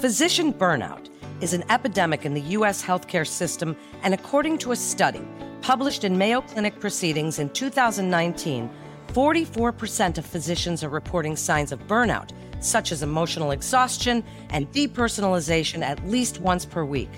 Physician 0.00 0.50
burnout 0.54 1.10
is 1.42 1.52
an 1.52 1.62
epidemic 1.68 2.24
in 2.24 2.32
the 2.32 2.40
U.S. 2.56 2.82
healthcare 2.82 3.26
system, 3.26 3.76
and 4.02 4.14
according 4.14 4.56
to 4.56 4.72
a 4.72 4.76
study 4.76 5.20
published 5.60 6.04
in 6.04 6.16
Mayo 6.16 6.40
Clinic 6.40 6.80
Proceedings 6.80 7.38
in 7.38 7.50
2019, 7.50 8.70
44% 9.08 10.16
of 10.16 10.24
physicians 10.24 10.82
are 10.82 10.88
reporting 10.88 11.36
signs 11.36 11.70
of 11.70 11.86
burnout, 11.86 12.30
such 12.60 12.92
as 12.92 13.02
emotional 13.02 13.50
exhaustion 13.50 14.24
and 14.48 14.72
depersonalization, 14.72 15.82
at 15.82 16.02
least 16.08 16.40
once 16.40 16.64
per 16.64 16.82
week. 16.82 17.10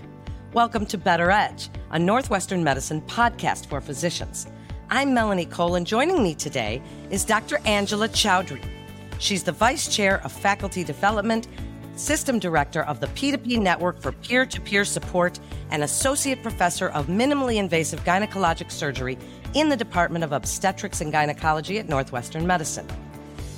Welcome 0.53 0.85
to 0.87 0.99
Better 0.99 1.31
Edge, 1.31 1.71
a 1.93 2.01
Northwestern 2.01 2.65
Medicine 2.65 3.01
podcast 3.03 3.67
for 3.67 3.81
physicians. 3.81 4.49
I'm 4.91 5.15
Melanie 5.15 5.47
Cole, 5.47 5.77
and 5.77 5.87
joining 5.87 6.21
me 6.21 6.35
today 6.35 6.83
is 7.11 7.25
Dr. 7.25 7.59
Angela 7.65 8.09
Chaudhari. 8.09 8.65
She's 9.21 9.45
the 9.45 9.53
Vice 9.53 9.87
Chair 9.87 10.21
of 10.25 10.33
Faculty 10.33 10.83
Development 10.83 11.47
System 11.97 12.39
Director 12.39 12.83
of 12.83 13.01
the 13.01 13.07
P2P 13.09 13.61
Network 13.61 14.01
for 14.01 14.13
Peer 14.13 14.47
to 14.47 14.61
Peer 14.61 14.85
Support, 14.85 15.39
and 15.71 15.83
Associate 15.83 16.43
Professor 16.43 16.89
of 16.89 17.07
Minimally 17.07 17.57
Invasive 17.57 18.05
Gynecologic 18.05 18.71
Surgery 18.71 19.19
in 19.55 19.69
the 19.69 19.77
Department 19.77 20.25
of 20.25 20.33
Obstetrics 20.33 21.01
and 21.01 21.13
Gynecology 21.13 21.79
at 21.79 21.89
Northwestern 21.89 22.47
Medicine. 22.47 22.87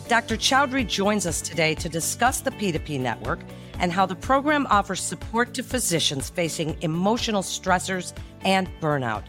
Dr. 0.09 0.37
Chaudhari 0.37 0.87
joins 0.87 1.27
us 1.27 1.41
today 1.41 1.75
to 1.77 1.89
discuss 1.89 2.41
the 2.41 2.51
P2P 2.51 3.01
Network 3.01 3.41
and 3.79 3.91
how 3.91 4.07
the 4.07 4.15
program 4.15 4.67
offers 4.69 5.01
support 5.01 5.55
to 5.55 5.63
physicians 5.63 6.29
facing 6.29 6.77
emotional 6.83 7.43
stressors 7.43 8.13
and 8.45 8.69
burnout. 8.81 9.25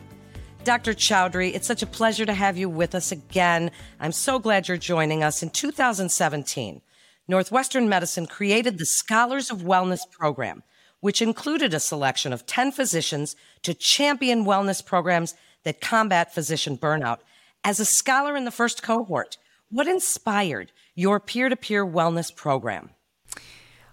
Dr. 0.65 0.93
Chaudhari, 0.93 1.53
it's 1.53 1.67
such 1.67 1.83
a 1.83 1.87
pleasure 1.87 2.25
to 2.25 2.33
have 2.33 2.57
you 2.57 2.67
with 2.67 2.95
us 2.95 3.11
again. 3.11 3.69
I'm 3.99 4.11
so 4.11 4.39
glad 4.39 4.67
you're 4.67 4.77
joining 4.77 5.23
us. 5.23 5.43
In 5.43 5.51
2017, 5.51 6.81
Northwestern 7.27 7.90
Medicine 7.90 8.27
created 8.27 8.77
the 8.77 8.85
Scholars 8.85 9.49
of 9.49 9.63
Wellness 9.63 10.09
program, 10.09 10.62
which 10.99 11.21
included 11.21 11.73
a 11.73 11.79
selection 11.79 12.31
of 12.31 12.45
10 12.45 12.71
physicians 12.71 13.35
to 13.63 13.73
champion 13.73 14.45
wellness 14.45 14.85
programs 14.85 15.34
that 15.63 15.81
combat 15.81 16.34
physician 16.34 16.77
burnout. 16.77 17.20
As 17.63 17.79
a 17.79 17.85
scholar 17.85 18.35
in 18.35 18.46
the 18.46 18.51
first 18.51 18.84
cohort, 18.84 19.37
what 19.70 19.87
inspired 19.87 20.71
your 20.93 21.20
peer 21.20 21.49
to 21.49 21.55
peer 21.55 21.85
wellness 21.85 22.34
program? 22.34 22.91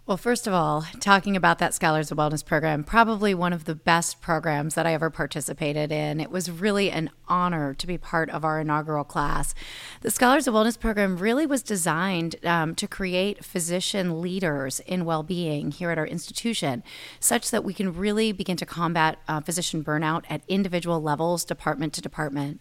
Well, 0.05 0.17
first 0.17 0.49
of 0.49 0.53
all, 0.53 0.85
talking 0.99 1.37
about 1.37 1.61
that 1.61 1.75
Scholars 1.75 2.11
of 2.11 2.19
Wellness 2.19 2.45
program, 2.45 2.83
probably 2.83 3.37
one 3.37 3.53
of 3.53 3.67
the 3.67 3.77
best 3.77 4.21
programs 4.21 4.75
that 4.75 4.85
I 4.85 4.95
ever 4.95 5.11
participated 5.11 5.93
in. 5.93 6.19
It 6.19 6.29
was 6.29 6.51
really 6.51 6.91
an 6.91 7.11
honor 7.29 7.73
to 7.75 7.87
be 7.87 7.97
part 7.97 8.29
of 8.31 8.45
our 8.45 8.61
inaugural 8.61 9.05
class. 9.05 9.55
The 10.01 10.11
Scholars 10.11 10.49
of 10.49 10.55
Wellness 10.55 10.79
program 10.79 11.19
really 11.19 11.47
was 11.47 11.63
designed 11.63 12.35
um, 12.45 12.75
to 12.75 12.89
create 12.89 13.45
physician 13.45 14.21
leaders 14.21 14.81
in 14.81 15.05
well 15.05 15.23
being 15.23 15.71
here 15.71 15.93
at 15.93 15.99
our 15.99 16.07
institution, 16.07 16.83
such 17.21 17.53
that 17.53 17.63
we 17.63 17.73
can 17.73 17.95
really 17.95 18.33
begin 18.33 18.57
to 18.57 18.67
combat 18.67 19.21
uh, 19.29 19.41
physician 19.41 19.85
burnout 19.85 20.25
at 20.29 20.43
individual 20.49 21.01
levels, 21.01 21.45
department 21.45 21.93
to 21.93 22.01
department. 22.01 22.61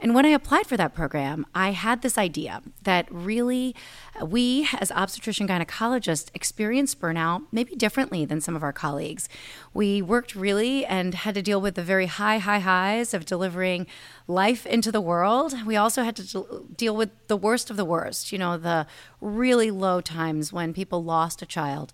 And 0.00 0.14
when 0.14 0.26
I 0.26 0.30
applied 0.30 0.66
for 0.66 0.76
that 0.76 0.94
program, 0.94 1.46
I 1.54 1.70
had 1.70 2.02
this 2.02 2.18
idea 2.18 2.62
that 2.82 3.06
really 3.10 3.74
uh, 4.20 4.26
we, 4.26 4.68
as 4.80 4.90
obstetrician 4.90 5.48
gynecologists, 5.48 6.30
experience 6.34 6.94
burnout 6.94 7.42
maybe 7.52 7.74
differently 7.74 8.24
than 8.24 8.40
some 8.40 8.56
of 8.56 8.62
our 8.62 8.72
colleagues. 8.72 9.28
We 9.72 10.02
worked 10.02 10.34
really 10.34 10.84
and 10.84 11.14
had 11.14 11.34
to 11.34 11.42
deal 11.42 11.60
with 11.60 11.74
the 11.74 11.82
very 11.82 12.06
high, 12.06 12.38
high 12.38 12.60
highs 12.60 13.14
of 13.14 13.24
delivering 13.24 13.86
life 14.26 14.66
into 14.66 14.90
the 14.90 15.00
world. 15.00 15.54
We 15.66 15.76
also 15.76 16.02
had 16.02 16.16
to 16.16 16.66
deal 16.76 16.96
with 16.96 17.10
the 17.28 17.36
worst 17.36 17.70
of 17.70 17.76
the 17.76 17.84
worst, 17.84 18.32
you 18.32 18.38
know, 18.38 18.56
the 18.56 18.86
really 19.24 19.70
low 19.70 20.00
times 20.00 20.52
when 20.52 20.72
people 20.72 21.02
lost 21.02 21.42
a 21.42 21.46
child. 21.46 21.92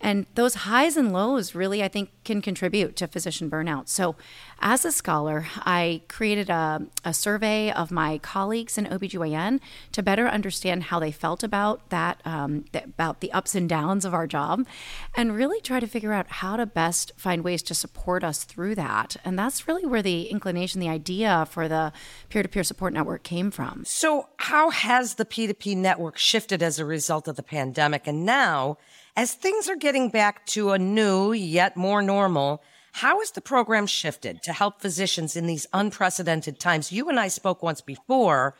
And 0.00 0.26
those 0.34 0.54
highs 0.54 0.96
and 0.96 1.12
lows 1.12 1.54
really, 1.54 1.82
I 1.82 1.88
think, 1.88 2.10
can 2.24 2.40
contribute 2.40 2.96
to 2.96 3.06
physician 3.06 3.50
burnout. 3.50 3.88
So, 3.88 4.16
as 4.62 4.84
a 4.84 4.92
scholar, 4.92 5.46
I 5.58 6.02
created 6.08 6.50
a, 6.50 6.86
a 7.04 7.14
survey 7.14 7.70
of 7.70 7.90
my 7.90 8.18
colleagues 8.18 8.76
in 8.76 8.86
OBGYN 8.86 9.60
to 9.92 10.02
better 10.02 10.26
understand 10.26 10.84
how 10.84 10.98
they 10.98 11.10
felt 11.10 11.42
about 11.42 11.88
that, 11.90 12.20
um, 12.24 12.64
about 12.74 13.20
the 13.20 13.32
ups 13.32 13.54
and 13.54 13.68
downs 13.68 14.04
of 14.04 14.14
our 14.14 14.26
job, 14.26 14.66
and 15.14 15.34
really 15.34 15.60
try 15.60 15.80
to 15.80 15.86
figure 15.86 16.12
out 16.12 16.28
how 16.28 16.56
to 16.56 16.66
best 16.66 17.12
find 17.16 17.42
ways 17.42 17.62
to 17.64 17.74
support 17.74 18.22
us 18.22 18.44
through 18.44 18.74
that. 18.74 19.16
And 19.24 19.38
that's 19.38 19.66
really 19.66 19.86
where 19.86 20.02
the 20.02 20.28
inclination, 20.28 20.80
the 20.80 20.88
idea 20.88 21.46
for 21.50 21.68
the 21.68 21.92
peer 22.28 22.42
to 22.42 22.48
peer 22.48 22.64
support 22.64 22.92
network 22.92 23.22
came 23.22 23.50
from. 23.50 23.84
So, 23.86 24.28
how 24.36 24.70
has 24.70 25.14
the 25.14 25.24
P2P 25.24 25.76
network 25.76 26.16
shifted 26.16 26.62
as 26.62 26.69
a 26.78 26.84
result 26.84 27.28
of 27.28 27.36
the 27.36 27.42
pandemic? 27.42 28.06
And 28.06 28.24
now, 28.24 28.78
as 29.16 29.34
things 29.34 29.68
are 29.68 29.76
getting 29.76 30.08
back 30.08 30.46
to 30.46 30.70
a 30.70 30.78
new, 30.78 31.32
yet 31.32 31.76
more 31.76 32.02
normal, 32.02 32.62
how 32.92 33.20
has 33.20 33.30
the 33.30 33.40
program 33.40 33.86
shifted 33.86 34.42
to 34.42 34.52
help 34.52 34.80
physicians 34.80 35.36
in 35.36 35.46
these 35.46 35.66
unprecedented 35.72 36.58
times? 36.58 36.92
You 36.92 37.08
and 37.08 37.18
I 37.18 37.28
spoke 37.28 37.62
once 37.62 37.80
before, 37.80 38.56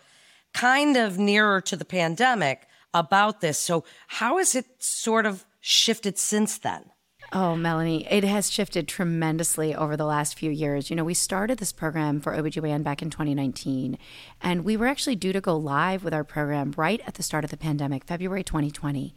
kind 0.53 0.97
of 0.97 1.19
nearer 1.19 1.61
to 1.63 1.77
the 1.77 1.85
pandemic, 1.85 2.67
about 2.93 3.41
this. 3.41 3.59
So, 3.59 3.85
how 4.09 4.39
has 4.39 4.55
it 4.55 4.67
sort 4.79 5.27
of 5.27 5.45
shifted 5.61 6.19
since 6.19 6.59
then? 6.59 6.91
Oh, 7.33 7.55
Melanie, 7.55 8.09
it 8.11 8.25
has 8.25 8.51
shifted 8.51 8.89
tremendously 8.89 9.73
over 9.73 9.97
the 9.97 10.05
last 10.05 10.37
few 10.37 10.51
years. 10.51 10.91
You 10.91 10.97
know, 10.97 11.05
we 11.05 11.15
started 11.15 11.59
this 11.59 11.71
program 11.71 12.19
for 12.19 12.33
OBGYN 12.33 12.83
back 12.83 13.03
in 13.03 13.09
2019, 13.09 13.99
and 14.43 14.65
we 14.65 14.77
were 14.77 14.89
actually 14.89 15.15
due 15.15 15.33
to 15.33 15.41
go 15.41 15.57
live 15.57 16.03
with 16.03 16.13
our 16.13 16.25
program 16.25 16.75
right 16.77 17.01
at 17.07 17.15
the 17.15 17.23
start 17.23 17.45
of 17.45 17.51
the 17.51 17.57
pandemic, 17.57 18.03
February 18.03 18.43
2020. 18.43 19.15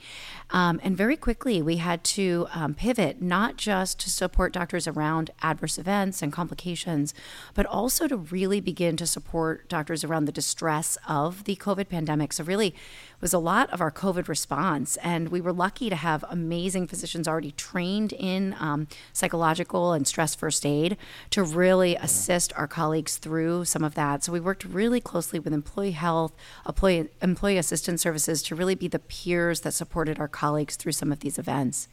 Um, 0.51 0.79
and 0.83 0.95
very 0.95 1.17
quickly, 1.17 1.59
we 1.63 1.77
had 1.77 2.03
to 2.03 2.45
um, 2.53 2.75
pivot 2.75 3.19
not 3.19 3.57
just 3.57 3.99
to 4.01 4.11
support 4.11 4.53
doctors 4.53 4.87
around 4.87 5.31
adverse 5.41 5.79
events 5.79 6.21
and 6.21 6.31
complications, 6.31 7.15
but 7.55 7.65
also 7.65 8.07
to 8.07 8.17
really 8.17 8.61
begin 8.61 8.95
to 8.97 9.07
support 9.07 9.67
doctors 9.67 10.03
around 10.03 10.25
the 10.25 10.31
distress 10.31 10.99
of 11.07 11.45
the 11.45 11.55
COVID 11.55 11.89
pandemic. 11.89 12.31
So, 12.31 12.43
really, 12.43 12.75
was 13.21 13.33
a 13.33 13.39
lot 13.39 13.69
of 13.71 13.81
our 13.81 13.91
COVID 13.91 14.27
response. 14.27 14.97
And 14.97 15.29
we 15.29 15.41
were 15.41 15.53
lucky 15.53 15.89
to 15.89 15.95
have 15.95 16.23
amazing 16.29 16.87
physicians 16.87 17.27
already 17.27 17.51
trained 17.51 18.13
in 18.13 18.55
um, 18.59 18.87
psychological 19.11 19.93
and 19.93 20.07
stress 20.07 20.35
first 20.35 20.65
aid 20.65 20.97
to 21.31 21.43
really 21.43 21.95
assist 21.95 22.53
our 22.53 22.67
colleagues 22.67 23.17
through 23.17 23.65
some 23.65 23.83
of 23.83 23.95
that. 23.95 24.23
So 24.23 24.31
we 24.31 24.39
worked 24.39 24.65
really 24.65 25.01
closely 25.01 25.39
with 25.39 25.53
employee 25.53 25.91
health, 25.91 26.33
employee, 26.67 27.09
employee 27.21 27.57
assistance 27.57 28.01
services 28.01 28.41
to 28.43 28.55
really 28.55 28.75
be 28.75 28.87
the 28.87 28.99
peers 28.99 29.61
that 29.61 29.73
supported 29.73 30.19
our 30.19 30.27
colleagues 30.27 30.75
through 30.75 30.93
some 30.93 31.11
of 31.11 31.19
these 31.19 31.39
events. 31.39 31.87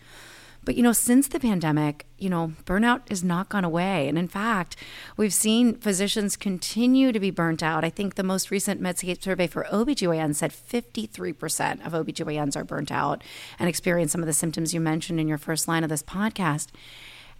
But 0.64 0.76
you 0.76 0.82
know, 0.82 0.92
since 0.92 1.28
the 1.28 1.40
pandemic, 1.40 2.06
you 2.18 2.28
know, 2.28 2.52
burnout 2.66 3.08
has 3.08 3.24
not 3.24 3.48
gone 3.48 3.64
away. 3.64 4.08
And 4.08 4.18
in 4.18 4.28
fact, 4.28 4.76
we've 5.16 5.32
seen 5.32 5.74
physicians 5.74 6.36
continue 6.36 7.12
to 7.12 7.20
be 7.20 7.30
burnt 7.30 7.62
out. 7.62 7.84
I 7.84 7.90
think 7.90 8.14
the 8.14 8.22
most 8.22 8.50
recent 8.50 8.80
Medscape 8.80 9.22
survey 9.22 9.46
for 9.46 9.64
OBGYN 9.64 10.34
said 10.34 10.52
53% 10.52 11.86
of 11.86 11.92
OBGYNs 11.92 12.56
are 12.56 12.64
burnt 12.64 12.92
out 12.92 13.24
and 13.58 13.68
experience 13.68 14.12
some 14.12 14.20
of 14.20 14.26
the 14.26 14.32
symptoms 14.32 14.74
you 14.74 14.80
mentioned 14.80 15.18
in 15.18 15.28
your 15.28 15.38
first 15.38 15.66
line 15.66 15.82
of 15.82 15.90
this 15.90 16.02
podcast. 16.02 16.68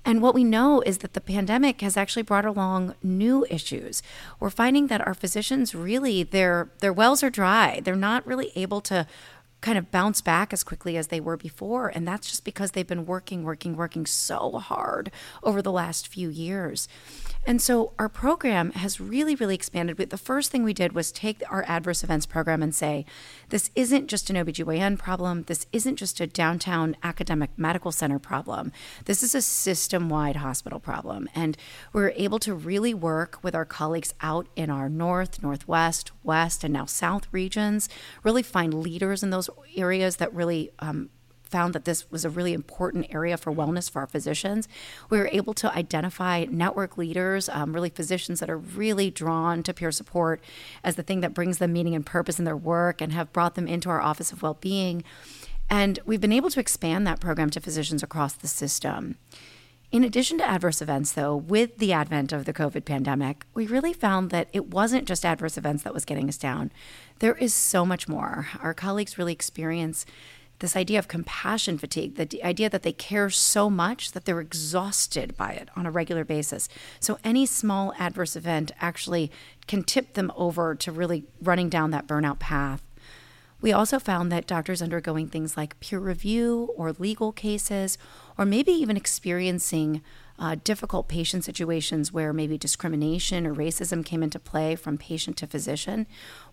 And 0.05 0.23
what 0.23 0.35
we 0.35 0.45
know 0.45 0.81
is 0.81 0.99
that 0.99 1.13
the 1.13 1.21
pandemic 1.21 1.83
has 1.83 1.97
actually 1.97 2.23
brought 2.23 2.47
along 2.47 2.95
new 3.03 3.47
issues. 3.51 4.03
We're 4.39 4.49
finding 4.49 4.87
that 4.87 5.07
our 5.07 5.13
physicians 5.13 5.75
really 5.75 6.23
their 6.23 6.71
their 6.79 6.93
wells 6.93 7.23
are 7.23 7.29
dry. 7.29 7.81
They're 7.85 7.97
not 7.97 8.27
really 8.27 8.51
able 8.57 8.81
to 8.83 9.07
kind 9.61 9.77
of 9.77 9.91
bounce 9.91 10.21
back 10.21 10.53
as 10.53 10.65
quickly 10.65 10.97
as 10.97 11.09
they 11.09 11.21
were 11.21 11.37
before. 11.37 11.89
And 11.89 12.07
that's 12.07 12.29
just 12.29 12.45
because 12.45 12.73
they've 12.73 12.87
been 12.87 13.07
working, 13.07 13.45
working, 13.45 13.77
working 13.77 14.07
so 14.07 14.59
hard 14.59 15.11
over 15.43 15.61
the 15.61 15.73
last 15.73 16.09
few 16.09 16.29
years. 16.29 16.89
And 17.47 17.61
so 17.61 17.95
our 17.99 18.09
program 18.09 18.73
has 18.73 19.01
really, 19.01 19.35
really 19.35 19.55
expanded. 19.55 19.97
The 19.97 20.19
first 20.19 20.51
thing 20.51 20.63
we 20.63 20.75
did 20.75 20.93
was 20.93 21.11
take 21.11 21.43
our 21.51 21.65
adverse 21.67 22.05
events 22.05 22.27
program 22.27 22.63
and 22.63 22.75
say, 22.75 23.07
this 23.49 23.71
isn't 23.75 24.09
just 24.09 24.29
an 24.29 24.37
OBGYN 24.37 24.99
problem. 24.99 25.45
This 25.45 25.67
isn't 25.73 25.97
just 25.97 26.21
a 26.21 26.27
downtown 26.27 26.97
academic 27.03 27.51
medical 27.57 27.93
center 27.93 28.19
problem. 28.19 28.73
This 29.07 29.23
is 29.23 29.35
a 29.35 29.41
system 29.41 30.11
wide 30.11 30.37
hospital 30.37 30.81
problem. 30.81 31.29
And 31.35 31.57
we're 31.93 32.13
able 32.17 32.39
to 32.41 32.55
really 32.55 32.93
work 32.93 33.39
with 33.43 33.55
our 33.55 33.65
colleagues 33.65 34.13
out 34.21 34.47
in 34.55 34.69
our 34.69 34.91
north, 34.91 35.43
northwest, 35.43 36.13
west, 36.23 36.63
and 36.63 36.75
now 36.75 36.85
south 36.85 37.27
regions, 37.33 37.89
really 38.23 38.43
find 38.43 38.75
leaders 38.75 39.23
in 39.23 39.31
those 39.31 39.50
areas 39.77 40.17
that 40.17 40.33
really 40.35 40.71
um, 40.79 41.11
found 41.51 41.75
that 41.75 41.85
this 41.85 42.11
was 42.11 42.25
a 42.25 42.31
really 42.31 42.53
important 42.53 43.13
area 43.13 43.37
for 43.37 43.53
wellness 43.53 43.91
for 43.91 44.01
our 44.01 44.07
physicians. 44.07 44.69
We 45.11 45.19
were 45.19 45.29
able 45.33 45.53
to 45.55 45.75
identify 45.75 46.47
network 46.49 46.97
leaders, 46.97 47.49
um, 47.49 47.73
really 47.73 47.91
physicians 47.91 48.41
that 48.41 48.49
are 48.49 48.59
really 48.59 49.11
drawn 49.11 49.63
to 49.65 49.75
peer 49.75 49.91
support 49.91 50.41
as 50.85 50.95
the 50.95 51.03
thing 51.03 51.21
that 51.21 51.35
brings 51.35 51.59
them 51.59 51.73
meaning 51.73 51.95
and 51.95 52.07
purpose 52.07 52.39
in 52.39 52.45
their 52.45 52.57
work 52.57 53.01
and 53.01 53.13
have 53.13 53.33
brought 53.33 53.57
them 53.57 53.67
into 53.67 53.91
our 53.91 54.01
Office 54.01 54.33
of 54.33 54.43
Wellbeing. 54.43 55.03
And 55.69 55.99
we've 56.05 56.21
been 56.21 56.33
able 56.33 56.51
to 56.51 56.61
expand 56.61 57.07
that 57.07 57.21
program 57.21 57.51
to 57.51 57.61
physicians 57.61 58.03
across 58.03 58.35
the 58.35 58.49
system. 58.49 59.17
In 59.93 60.05
addition 60.05 60.39
to 60.39 60.49
adverse 60.49 60.81
events, 60.81 61.11
though, 61.11 61.35
with 61.35 61.79
the 61.79 61.93
advent 61.93 62.33
of 62.33 62.45
the 62.45 62.53
COVID 62.53 62.85
pandemic, 62.85 63.45
we 63.55 63.67
really 63.67 63.93
found 63.93 64.31
that 64.31 64.49
it 64.53 64.69
wasn't 64.69 65.09
just 65.09 65.25
adverse 65.25 65.59
events 65.59 65.83
that 65.83 65.93
was 65.93 66.05
getting 66.05 66.29
us 66.29 66.39
down. 66.39 66.71
There 67.19 67.35
is 67.35 67.53
so 67.53 67.85
much 67.85 68.07
more. 68.07 68.47
Our 68.63 68.73
colleagues 68.73 69.19
really 69.19 69.33
experience 69.33 70.07
this 70.61 70.77
idea 70.77 71.01
of 71.01 71.09
compassion 71.09 71.77
fatigue, 71.77 72.15
the 72.15 72.45
idea 72.45 72.71
that 72.71 72.85
they 72.85 72.93
care 72.93 73.31
so 73.31 73.69
much 73.69 74.13
that 74.13 74.27
they're 74.27 74.41
exhausted 74.41 75.37
by 75.37 75.53
it 75.53 75.69
on 75.75 75.87
a 75.87 75.91
regular 75.91 76.25
basis. 76.25 76.69
So 77.01 77.19
any 77.25 77.45
small 77.45 77.93
adverse 77.99 78.37
event 78.37 78.71
actually 78.81 79.33
can 79.67 79.83
tip 79.83 80.13
them 80.15 80.31
over 80.37 80.77
to 80.77 80.93
really 80.93 81.25
running 81.43 81.69
down 81.69 81.91
that 81.91 82.07
burnout 82.07 82.39
path. 82.39 82.83
We 83.63 83.73
also 83.73 83.99
found 83.99 84.33
that 84.33 84.47
doctors 84.47 84.81
undergoing 84.81 85.29
things 85.29 85.57
like 85.57 85.79
peer 85.81 85.99
review 85.99 86.73
or 86.77 86.93
legal 86.93 87.31
cases, 87.31 87.99
or 88.41 88.47
maybe 88.47 88.73
even 88.73 88.97
experiencing 88.97 90.03
uh, 90.39 90.57
difficult 90.65 91.09
patient 91.09 91.45
situations 91.45 92.11
where 92.11 92.33
maybe 92.33 92.57
discrimination 92.57 93.47
or 93.47 93.55
racism 93.55 94.03
came 94.03 94.23
into 94.23 94.39
play 94.39 94.75
from 94.75 94.97
patient 94.97 95.37
to 95.37 95.47
physician 95.47 96.07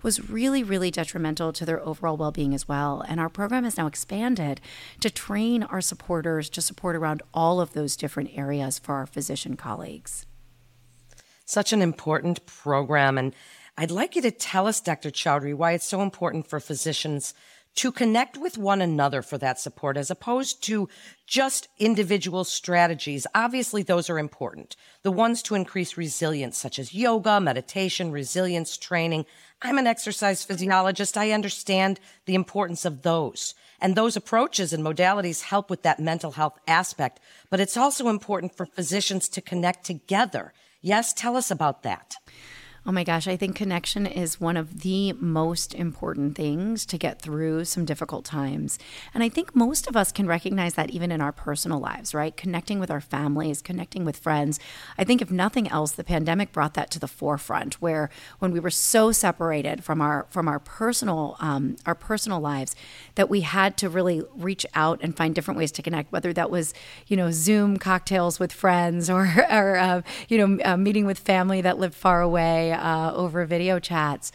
was 0.04 0.30
really, 0.30 0.66
really 0.66 0.92
detrimental 0.92 1.54
to 1.54 1.66
their 1.66 1.80
overall 1.88 2.18
well 2.18 2.34
being 2.34 2.54
as 2.54 2.68
well. 2.68 3.06
And 3.08 3.22
our 3.22 3.30
program 3.30 3.64
has 3.64 3.78
now 3.78 3.88
expanded 3.88 4.60
to 5.00 5.10
train 5.10 5.64
our 5.64 5.80
supporters 5.80 6.50
to 6.50 6.62
support 6.62 6.98
around 6.98 7.24
all 7.34 7.62
of 7.62 7.72
those 7.72 7.96
different 7.96 8.32
areas 8.38 8.78
for 8.78 8.96
our 8.96 9.06
physician 9.06 9.56
colleagues. 9.56 10.26
Such 11.46 11.72
an 11.72 11.82
important 11.82 12.46
program. 12.46 13.18
And 13.18 13.34
I'd 13.78 13.92
like 13.92 14.18
you 14.18 14.22
to 14.24 14.32
tell 14.32 14.68
us, 14.68 14.82
Dr. 14.82 15.10
Chaudhari, 15.10 15.54
why 15.54 15.72
it's 15.72 15.88
so 15.88 16.02
important 16.02 16.48
for 16.50 16.60
physicians 16.60 17.34
to 17.78 17.92
connect 17.92 18.38
with 18.38 18.58
one 18.58 18.82
another 18.82 19.22
for 19.22 19.38
that 19.38 19.60
support 19.60 19.98
as 19.98 20.10
opposed 20.10 20.64
to 20.64 20.90
just 21.28 21.68
individual 21.78 22.44
strategies. 22.44 23.28
Obviously, 23.36 23.84
those 23.84 24.10
are 24.10 24.18
important. 24.18 24.76
The 25.04 25.12
ones 25.12 25.44
to 25.44 25.54
increase 25.54 25.96
resilience, 25.96 26.58
such 26.58 26.80
as 26.80 26.96
yoga, 26.96 27.40
meditation, 27.40 28.12
resilience 28.12 28.78
training. 28.78 29.28
I'm 29.62 29.78
an 29.78 29.86
exercise 29.86 30.44
physiologist. 30.44 31.18
I 31.18 31.32
understand 31.32 32.00
the 32.26 32.36
importance 32.36 32.84
of 32.84 33.04
those. 33.04 33.54
And 33.80 33.94
those 33.94 34.16
approaches 34.16 34.74
and 34.74 34.84
modalities 34.84 35.44
help 35.44 35.70
with 35.70 35.84
that 35.84 36.00
mental 36.00 36.32
health 36.32 36.60
aspect. 36.68 37.20
But 37.52 37.60
it's 37.60 37.78
also 37.78 38.08
important 38.08 38.58
for 38.58 38.66
physicians 38.66 39.30
to 39.30 39.42
connect 39.42 39.86
together. 39.86 40.52
Yes, 40.82 41.14
tell 41.14 41.38
us 41.38 41.52
about 41.52 41.84
that. 41.84 42.16
Oh 42.90 42.94
my 42.94 43.04
gosh, 43.04 43.28
I 43.28 43.36
think 43.36 43.54
connection 43.54 44.08
is 44.08 44.40
one 44.40 44.56
of 44.56 44.80
the 44.80 45.12
most 45.12 45.74
important 45.74 46.38
things 46.38 46.86
to 46.86 46.98
get 46.98 47.22
through 47.22 47.66
some 47.66 47.84
difficult 47.84 48.24
times. 48.24 48.80
And 49.14 49.22
I 49.22 49.28
think 49.28 49.54
most 49.54 49.88
of 49.88 49.98
us 49.98 50.14
can 50.14 50.26
recognize 50.26 50.76
that 50.76 50.92
even 50.92 51.12
in 51.12 51.20
our 51.20 51.34
personal 51.34 51.82
lives, 51.82 52.14
right? 52.14 52.38
Connecting 52.38 52.80
with 52.80 52.90
our 52.90 53.02
families, 53.02 53.62
connecting 53.62 54.06
with 54.06 54.16
friends. 54.16 54.58
I 54.98 55.04
think 55.04 55.22
if 55.22 55.30
nothing 55.30 55.68
else, 55.68 55.92
the 55.92 56.04
pandemic 56.06 56.54
brought 56.54 56.76
that 56.76 56.90
to 56.92 57.00
the 57.00 57.10
forefront 57.10 57.74
where 57.82 58.10
when 58.40 58.54
we 58.54 58.60
were 58.62 58.70
so 58.70 59.12
separated 59.12 59.84
from 59.84 60.00
our 60.00 60.26
from 60.30 60.48
our 60.48 60.60
personal 60.60 61.36
um, 61.42 61.76
our 61.86 61.96
personal 61.96 62.40
lives 62.40 62.74
that 63.16 63.30
we 63.30 63.42
had 63.42 63.76
to 63.78 63.90
really 63.90 64.24
reach 64.34 64.66
out 64.76 65.02
and 65.02 65.18
find 65.18 65.36
different 65.36 65.58
ways 65.58 65.74
to 65.74 65.82
connect, 65.82 66.14
whether 66.14 66.32
that 66.32 66.50
was, 66.50 66.74
you 67.08 67.18
know, 67.18 67.32
Zoom 67.32 67.76
cocktails 67.76 68.40
with 68.40 68.54
friends 68.54 69.10
or, 69.18 69.28
or 69.52 69.76
uh, 69.76 70.02
you 70.30 70.38
know, 70.38 70.64
uh, 70.64 70.78
meeting 70.78 71.06
with 71.06 71.20
family 71.20 71.60
that 71.60 71.78
lived 71.78 71.94
far 71.94 72.22
away 72.22 72.77
uh, 72.78 73.14
over 73.16 73.46
video 73.46 73.80
chats. 73.80 74.32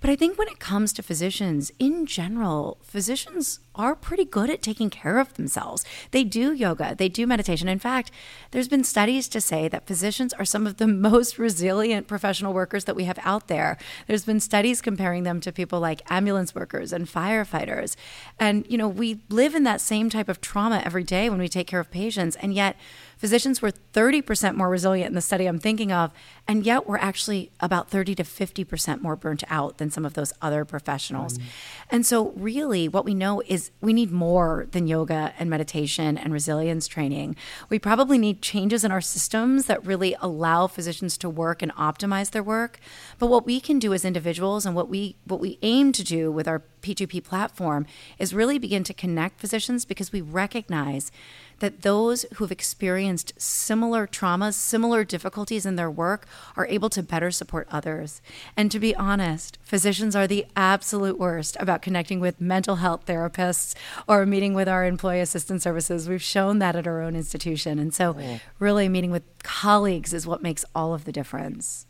But 0.00 0.10
I 0.10 0.16
think 0.16 0.38
when 0.38 0.48
it 0.48 0.60
comes 0.60 0.92
to 0.94 1.02
physicians 1.02 1.72
in 1.78 2.06
general, 2.06 2.78
physicians 2.82 3.60
are 3.78 3.94
pretty 3.94 4.24
good 4.24 4.50
at 4.50 4.60
taking 4.60 4.90
care 4.90 5.18
of 5.18 5.32
themselves. 5.34 5.84
They 6.10 6.24
do 6.24 6.52
yoga, 6.52 6.94
they 6.98 7.08
do 7.08 7.26
meditation. 7.26 7.68
In 7.68 7.78
fact, 7.78 8.10
there's 8.50 8.68
been 8.68 8.84
studies 8.84 9.28
to 9.28 9.40
say 9.40 9.68
that 9.68 9.86
physicians 9.86 10.32
are 10.34 10.44
some 10.44 10.66
of 10.66 10.76
the 10.76 10.86
most 11.08 11.38
resilient 11.38 12.08
professional 12.08 12.52
workers 12.52 12.84
that 12.84 12.96
we 12.96 13.04
have 13.04 13.18
out 13.22 13.48
there. 13.48 13.78
There's 14.06 14.24
been 14.24 14.40
studies 14.40 14.82
comparing 14.82 15.22
them 15.22 15.40
to 15.40 15.52
people 15.52 15.80
like 15.80 16.02
ambulance 16.10 16.54
workers 16.54 16.92
and 16.92 17.06
firefighters. 17.06 17.96
And, 18.38 18.66
you 18.68 18.76
know, 18.76 18.88
we 18.88 19.20
live 19.28 19.54
in 19.54 19.62
that 19.62 19.80
same 19.80 20.10
type 20.10 20.28
of 20.28 20.40
trauma 20.40 20.82
every 20.84 21.04
day 21.04 21.30
when 21.30 21.38
we 21.38 21.48
take 21.48 21.68
care 21.68 21.80
of 21.80 21.90
patients. 21.90 22.36
And 22.36 22.52
yet, 22.52 22.76
physicians 23.18 23.60
were 23.60 23.72
30% 23.92 24.54
more 24.54 24.68
resilient 24.70 25.08
in 25.08 25.14
the 25.14 25.20
study 25.20 25.46
I'm 25.46 25.58
thinking 25.58 25.92
of, 25.92 26.12
and 26.46 26.64
yet 26.64 26.86
we're 26.86 26.98
actually 26.98 27.50
about 27.60 27.90
30 27.90 28.14
to 28.14 28.22
50% 28.22 29.02
more 29.02 29.16
burnt 29.16 29.44
out 29.50 29.78
than 29.78 29.90
some 29.90 30.04
of 30.04 30.14
those 30.14 30.32
other 30.40 30.64
professionals. 30.64 31.36
Mm. 31.36 31.42
And 31.90 32.06
so, 32.06 32.30
really, 32.36 32.88
what 32.88 33.04
we 33.04 33.14
know 33.14 33.42
is 33.46 33.67
we 33.80 33.92
need 33.92 34.10
more 34.10 34.66
than 34.70 34.86
yoga 34.86 35.32
and 35.38 35.48
meditation 35.48 36.18
and 36.18 36.32
resilience 36.32 36.86
training. 36.86 37.36
We 37.68 37.78
probably 37.78 38.18
need 38.18 38.42
changes 38.42 38.84
in 38.84 38.90
our 38.90 39.00
systems 39.00 39.66
that 39.66 39.84
really 39.84 40.14
allow 40.20 40.66
physicians 40.66 41.16
to 41.18 41.28
work 41.28 41.62
and 41.62 41.74
optimize 41.74 42.30
their 42.30 42.42
work. 42.42 42.80
But 43.18 43.26
what 43.26 43.46
we 43.46 43.60
can 43.60 43.78
do 43.78 43.92
as 43.92 44.04
individuals 44.04 44.66
and 44.66 44.74
what 44.74 44.88
we 44.88 45.16
what 45.24 45.40
we 45.40 45.58
aim 45.62 45.92
to 45.92 46.04
do 46.04 46.30
with 46.30 46.48
our 46.48 46.60
P2P 46.80 47.24
platform 47.24 47.86
is 48.18 48.34
really 48.34 48.58
begin 48.58 48.84
to 48.84 48.94
connect 48.94 49.40
physicians 49.40 49.84
because 49.84 50.12
we 50.12 50.20
recognize 50.20 51.10
that 51.58 51.82
those 51.82 52.24
who've 52.34 52.52
experienced 52.52 53.32
similar 53.36 54.06
traumas, 54.06 54.54
similar 54.54 55.04
difficulties 55.04 55.66
in 55.66 55.76
their 55.76 55.90
work, 55.90 56.26
are 56.56 56.66
able 56.66 56.88
to 56.90 57.02
better 57.02 57.30
support 57.30 57.66
others. 57.70 58.20
And 58.56 58.70
to 58.70 58.78
be 58.78 58.94
honest, 58.94 59.58
physicians 59.62 60.14
are 60.14 60.26
the 60.26 60.46
absolute 60.54 61.18
worst 61.18 61.56
about 61.58 61.82
connecting 61.82 62.20
with 62.20 62.40
mental 62.40 62.76
health 62.76 63.06
therapists 63.06 63.74
or 64.06 64.24
meeting 64.24 64.54
with 64.54 64.68
our 64.68 64.84
employee 64.84 65.20
assistance 65.20 65.64
services. 65.64 66.08
We've 66.08 66.22
shown 66.22 66.60
that 66.60 66.76
at 66.76 66.86
our 66.86 67.02
own 67.02 67.16
institution. 67.16 67.78
And 67.78 67.92
so, 67.92 68.16
oh. 68.18 68.40
really, 68.58 68.88
meeting 68.88 69.10
with 69.10 69.24
colleagues 69.42 70.12
is 70.12 70.26
what 70.26 70.42
makes 70.42 70.64
all 70.74 70.94
of 70.94 71.04
the 71.04 71.12
difference. 71.12 71.87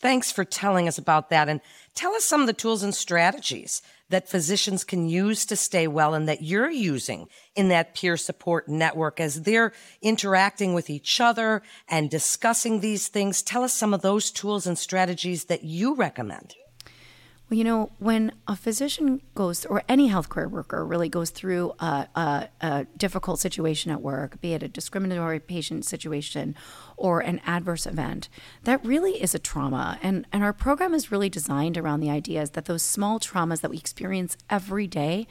Thanks 0.00 0.30
for 0.30 0.44
telling 0.44 0.86
us 0.86 0.96
about 0.96 1.30
that. 1.30 1.48
And 1.48 1.60
tell 1.94 2.14
us 2.14 2.24
some 2.24 2.40
of 2.40 2.46
the 2.46 2.52
tools 2.52 2.84
and 2.84 2.94
strategies 2.94 3.82
that 4.10 4.28
physicians 4.28 4.84
can 4.84 5.08
use 5.08 5.44
to 5.46 5.56
stay 5.56 5.88
well 5.88 6.14
and 6.14 6.28
that 6.28 6.40
you're 6.40 6.70
using 6.70 7.28
in 7.56 7.68
that 7.68 7.94
peer 7.94 8.16
support 8.16 8.68
network 8.68 9.18
as 9.18 9.42
they're 9.42 9.72
interacting 10.00 10.72
with 10.72 10.88
each 10.88 11.20
other 11.20 11.62
and 11.88 12.10
discussing 12.10 12.80
these 12.80 13.08
things. 13.08 13.42
Tell 13.42 13.64
us 13.64 13.74
some 13.74 13.92
of 13.92 14.02
those 14.02 14.30
tools 14.30 14.66
and 14.66 14.78
strategies 14.78 15.46
that 15.46 15.64
you 15.64 15.94
recommend. 15.94 16.54
Well, 17.48 17.56
you 17.56 17.64
know, 17.64 17.90
when 17.98 18.32
a 18.46 18.54
physician 18.54 19.22
goes, 19.34 19.64
or 19.64 19.82
any 19.88 20.10
healthcare 20.10 20.50
worker 20.50 20.84
really 20.84 21.08
goes 21.08 21.30
through 21.30 21.72
a, 21.78 22.06
a, 22.14 22.48
a, 22.60 22.86
difficult 22.98 23.40
situation 23.40 23.90
at 23.90 24.02
work, 24.02 24.38
be 24.42 24.52
it 24.52 24.62
a 24.62 24.68
discriminatory 24.68 25.40
patient 25.40 25.86
situation 25.86 26.54
or 26.98 27.20
an 27.20 27.40
adverse 27.46 27.86
event, 27.86 28.28
that 28.64 28.84
really 28.84 29.22
is 29.22 29.34
a 29.34 29.38
trauma. 29.38 29.98
And, 30.02 30.26
and 30.30 30.44
our 30.44 30.52
program 30.52 30.92
is 30.92 31.10
really 31.10 31.30
designed 31.30 31.78
around 31.78 32.00
the 32.00 32.10
ideas 32.10 32.50
that 32.50 32.66
those 32.66 32.82
small 32.82 33.18
traumas 33.18 33.62
that 33.62 33.70
we 33.70 33.78
experience 33.78 34.36
every 34.50 34.86
day 34.86 35.26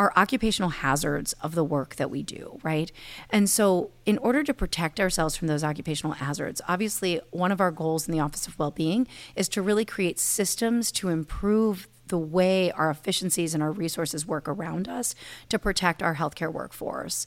are 0.00 0.14
occupational 0.16 0.70
hazards 0.70 1.34
of 1.42 1.54
the 1.54 1.62
work 1.62 1.96
that 1.96 2.10
we 2.10 2.22
do, 2.22 2.58
right? 2.62 2.90
And 3.28 3.50
so, 3.50 3.90
in 4.06 4.16
order 4.16 4.42
to 4.42 4.54
protect 4.54 4.98
ourselves 4.98 5.36
from 5.36 5.46
those 5.46 5.62
occupational 5.62 6.14
hazards, 6.14 6.62
obviously, 6.66 7.20
one 7.32 7.52
of 7.52 7.60
our 7.60 7.70
goals 7.70 8.08
in 8.08 8.12
the 8.12 8.18
Office 8.18 8.46
of 8.46 8.58
Wellbeing 8.58 9.06
is 9.36 9.46
to 9.50 9.60
really 9.60 9.84
create 9.84 10.18
systems 10.18 10.90
to 10.92 11.10
improve 11.10 11.86
the 12.06 12.16
way 12.16 12.72
our 12.72 12.88
efficiencies 12.88 13.52
and 13.52 13.62
our 13.62 13.70
resources 13.70 14.26
work 14.26 14.48
around 14.48 14.88
us 14.88 15.14
to 15.50 15.58
protect 15.58 16.02
our 16.02 16.14
healthcare 16.14 16.50
workforce. 16.50 17.26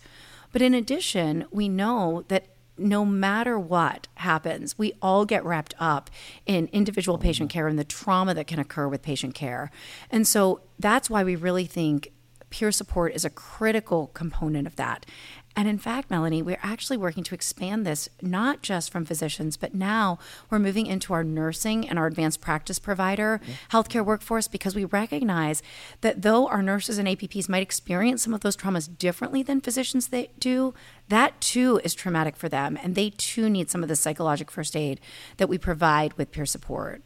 But 0.52 0.64
in 0.64 0.74
addition, 0.74 1.46
we 1.52 1.70
know 1.70 2.26
that 2.28 2.48
no 2.76 3.06
matter 3.06 3.60
what 3.60 4.08
happens, 4.16 4.80
we 4.80 4.94
all 5.00 5.26
get 5.26 5.46
wrapped 5.46 5.76
up 5.78 6.10
in 6.48 6.70
individual 6.72 7.20
patient 7.20 7.52
care 7.52 7.68
and 7.68 7.78
the 7.78 7.84
trauma 7.84 8.34
that 8.34 8.48
can 8.48 8.58
occur 8.58 8.88
with 8.88 9.04
patient 9.04 9.36
care. 9.36 9.70
And 10.10 10.28
so 10.28 10.62
that's 10.80 11.08
why 11.08 11.24
we 11.24 11.36
really 11.36 11.66
think 11.66 12.12
peer 12.54 12.72
support 12.72 13.16
is 13.16 13.26
a 13.26 13.32
critical 13.32 14.12
component 14.14 14.68
of 14.68 14.76
that. 14.76 15.08
And 15.56 15.68
in 15.68 15.80
fact, 15.80 16.12
Melanie, 16.12 16.44
we're 16.44 16.60
actually 16.62 16.98
working 16.98 17.24
to 17.24 17.34
expand 17.34 17.84
this 17.84 18.10
not 18.22 18.62
just 18.62 18.92
from 18.92 19.06
physicians, 19.06 19.58
but 19.58 19.74
now 19.74 20.20
we're 20.52 20.60
moving 20.60 20.86
into 20.86 21.14
our 21.14 21.24
nursing 21.24 21.90
and 21.90 21.98
our 21.98 22.06
advanced 22.06 22.42
practice 22.42 22.78
provider 22.78 23.42
healthcare 23.72 24.06
workforce 24.06 24.48
because 24.48 24.76
we 24.76 24.86
recognize 24.86 25.64
that 26.02 26.22
though 26.22 26.48
our 26.48 26.62
nurses 26.62 27.00
and 27.00 27.08
APPs 27.08 27.50
might 27.50 27.64
experience 27.64 28.22
some 28.24 28.36
of 28.36 28.42
those 28.42 28.58
traumas 28.58 28.88
differently 29.00 29.42
than 29.42 29.60
physicians 29.60 30.10
they 30.10 30.30
do, 30.38 30.76
that 31.10 31.42
too 31.42 31.82
is 31.84 31.96
traumatic 31.96 32.36
for 32.36 32.50
them. 32.50 32.78
And 32.84 32.94
they 32.94 33.10
too 33.10 33.50
need 33.50 33.72
some 33.72 33.82
of 33.82 33.90
the 33.90 33.96
psychologic 33.96 34.52
first 34.52 34.76
aid 34.76 35.02
that 35.38 35.50
we 35.50 35.58
provide 35.58 36.14
with 36.14 36.32
peer 36.32 36.46
support. 36.46 37.02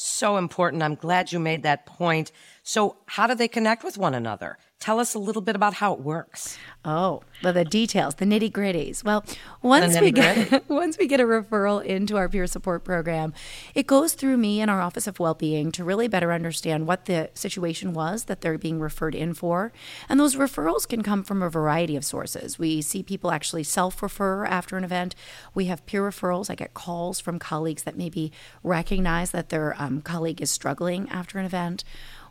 So 0.00 0.36
important. 0.36 0.84
I'm 0.84 0.94
glad 0.94 1.32
you 1.32 1.40
made 1.40 1.64
that 1.64 1.84
point. 1.84 2.30
So, 2.68 2.96
how 3.06 3.26
do 3.26 3.34
they 3.34 3.48
connect 3.48 3.82
with 3.82 3.96
one 3.96 4.12
another? 4.12 4.58
Tell 4.78 5.00
us 5.00 5.14
a 5.14 5.18
little 5.18 5.40
bit 5.42 5.56
about 5.56 5.74
how 5.74 5.94
it 5.94 6.00
works. 6.00 6.56
Oh, 6.84 7.22
well, 7.42 7.52
the 7.52 7.64
details, 7.64 8.16
the 8.16 8.26
nitty 8.26 8.52
gritties. 8.52 9.02
Well, 9.02 9.24
once 9.60 9.98
we 9.98 10.12
get 10.12 10.68
once 10.68 10.98
we 10.98 11.08
get 11.08 11.18
a 11.18 11.24
referral 11.24 11.82
into 11.82 12.16
our 12.16 12.28
peer 12.28 12.46
support 12.46 12.84
program, 12.84 13.32
it 13.74 13.86
goes 13.86 14.12
through 14.12 14.36
me 14.36 14.60
and 14.60 14.70
our 14.70 14.82
Office 14.82 15.06
of 15.06 15.18
Wellbeing 15.18 15.72
to 15.72 15.82
really 15.82 16.08
better 16.08 16.30
understand 16.30 16.86
what 16.86 17.06
the 17.06 17.30
situation 17.32 17.94
was 17.94 18.24
that 18.24 18.42
they're 18.42 18.58
being 18.58 18.78
referred 18.78 19.14
in 19.14 19.32
for. 19.32 19.72
And 20.06 20.20
those 20.20 20.36
referrals 20.36 20.86
can 20.86 21.02
come 21.02 21.24
from 21.24 21.42
a 21.42 21.50
variety 21.50 21.96
of 21.96 22.04
sources. 22.04 22.58
We 22.58 22.82
see 22.82 23.02
people 23.02 23.32
actually 23.32 23.64
self-refer 23.64 24.44
after 24.44 24.76
an 24.76 24.84
event. 24.84 25.14
We 25.54 25.64
have 25.64 25.86
peer 25.86 26.02
referrals. 26.02 26.50
I 26.50 26.54
get 26.54 26.74
calls 26.74 27.18
from 27.18 27.38
colleagues 27.38 27.82
that 27.84 27.96
maybe 27.96 28.30
recognize 28.62 29.32
that 29.32 29.48
their 29.48 29.74
um, 29.78 30.02
colleague 30.02 30.42
is 30.42 30.50
struggling 30.50 31.08
after 31.08 31.38
an 31.38 31.46
event 31.46 31.82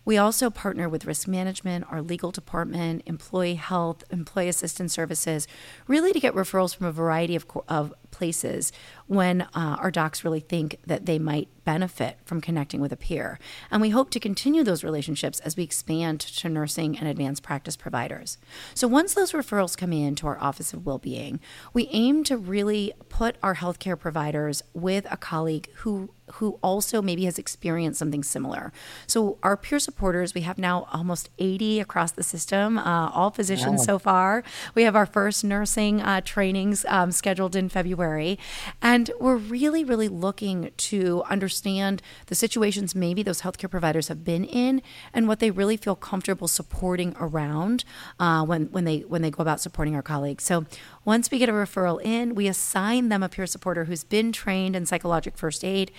We 0.07 0.17
also 0.17 0.49
partner 0.49 0.87
with 0.87 1.03
risk 1.03 1.27
management, 1.27 1.83
our 1.91 2.01
legal 2.01 2.31
department, 2.31 3.01
employee 3.07 3.55
health, 3.55 4.05
employee 4.09 4.47
assistance 4.47 4.93
services, 4.93 5.49
really 5.85 6.13
to 6.13 6.19
get 6.21 6.33
referrals 6.33 6.73
from 6.73 6.87
a 6.87 6.93
variety 6.93 7.35
of, 7.35 7.45
of 7.67 7.93
places 8.11 8.71
when 9.07 9.41
uh, 9.41 9.77
our 9.79 9.91
docs 9.91 10.23
really 10.23 10.39
think 10.39 10.77
that 10.85 11.05
they 11.05 11.17
might 11.17 11.47
benefit 11.63 12.17
from 12.23 12.39
connecting 12.39 12.79
with 12.79 12.93
a 12.93 12.97
peer. 12.97 13.37
And 13.69 13.81
we 13.81 13.89
hope 13.89 14.09
to 14.11 14.21
continue 14.21 14.63
those 14.63 14.85
relationships 14.85 15.41
as 15.41 15.57
we 15.57 15.63
expand 15.63 16.21
to 16.21 16.47
nursing 16.47 16.97
and 16.97 17.09
advanced 17.09 17.43
practice 17.43 17.75
providers. 17.75 18.37
So 18.73 18.87
once 18.87 19.13
those 19.13 19.33
referrals 19.33 19.77
come 19.77 19.91
in 19.91 20.15
to 20.15 20.27
our 20.27 20.39
Office 20.39 20.71
of 20.71 20.85
Wellbeing, 20.85 21.41
we 21.73 21.89
aim 21.91 22.23
to 22.23 22.37
really 22.37 22.93
put 23.09 23.35
our 23.43 23.55
healthcare 23.55 23.99
providers 23.99 24.63
with 24.73 25.05
a 25.11 25.17
colleague 25.17 25.69
who 25.75 26.11
who 26.33 26.59
also 26.61 27.01
maybe 27.01 27.25
has 27.25 27.39
experienced 27.39 27.99
something 27.99 28.23
similar. 28.23 28.73
So 29.05 29.37
our 29.43 29.55
peer 29.55 29.79
supporters, 29.79 30.33
we 30.33 30.41
have 30.41 30.57
now 30.57 30.87
almost 30.91 31.29
80 31.39 31.79
across 31.79 32.11
the 32.11 32.23
system, 32.23 32.77
uh, 32.77 33.09
all 33.11 33.31
physicians 33.31 33.79
wow. 33.79 33.85
so 33.85 33.99
far. 33.99 34.43
We 34.75 34.83
have 34.83 34.95
our 34.95 35.05
first 35.05 35.45
nursing 35.45 36.01
uh, 36.01 36.21
trainings 36.21 36.85
um, 36.89 37.11
scheduled 37.11 37.55
in 37.55 37.69
February, 37.98 38.38
and 38.80 39.10
we're 39.20 39.36
really, 39.36 39.84
really 39.84 40.08
looking 40.08 40.70
to 40.77 41.24
understand 41.32 42.00
the 42.27 42.36
situations 42.36 42.94
maybe 42.94 43.24
those 43.24 43.42
healthcare 43.42 43.72
providers 43.72 44.08
have 44.08 44.24
been 44.24 44.46
in 44.46 44.84
and 45.16 45.27
what 45.27 45.39
they 45.39 45.50
really 45.50 45.77
feel 45.77 45.96
comfortable 45.96 46.48
supporting 46.48 47.16
around 47.20 47.84
uh, 48.20 48.46
when 48.46 48.68
when 48.68 48.86
they 48.86 49.00
when 49.00 49.24
they 49.24 49.32
go 49.32 49.42
about 49.42 49.60
supporting 49.60 49.96
our 49.96 50.04
colleagues. 50.04 50.44
So 50.44 50.66
once 51.07 51.31
we 51.31 51.39
get 51.39 51.47
a 51.47 51.53
referral 51.53 52.03
in, 52.03 52.35
we 52.35 52.49
assign 52.49 53.07
them 53.07 53.23
a 53.23 53.29
peer 53.29 53.47
supporter 53.47 53.85
who's 53.85 54.03
been 54.03 54.33
trained 54.33 54.75
in 54.75 54.85
psychologic 54.85 55.37
first 55.37 55.63
aid. 55.63 55.89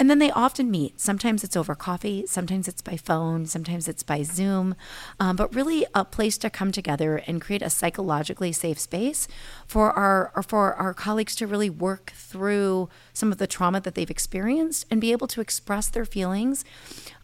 And 0.00 0.10
then 0.10 0.18
they 0.18 0.32
often 0.32 0.68
meet. 0.68 0.98
Sometimes 0.98 1.44
it's 1.44 1.56
over 1.56 1.76
coffee, 1.76 2.24
sometimes 2.26 2.66
it's 2.66 2.82
by 2.82 2.96
phone, 2.96 3.46
sometimes 3.46 3.86
it's 3.86 4.02
by 4.02 4.24
Zoom, 4.24 4.74
um, 5.20 5.36
but 5.36 5.54
really 5.54 5.86
a 5.94 6.04
place 6.04 6.36
to 6.38 6.50
come 6.50 6.72
together 6.72 7.22
and 7.28 7.40
create 7.40 7.62
a 7.62 7.70
psychologically 7.70 8.50
safe 8.50 8.80
space 8.80 9.28
for 9.64 9.92
our 9.92 10.32
for 10.42 10.74
our 10.74 10.92
colleagues 10.92 11.36
to 11.36 11.46
really 11.46 11.70
work 11.70 12.12
through 12.16 12.88
some 13.12 13.30
of 13.30 13.38
the 13.38 13.46
trauma 13.46 13.80
that 13.80 13.94
they've 13.94 14.10
experienced 14.10 14.86
and 14.90 15.00
be 15.00 15.12
able 15.12 15.28
to 15.28 15.40
express 15.40 15.86
their 15.86 16.04
feelings 16.04 16.64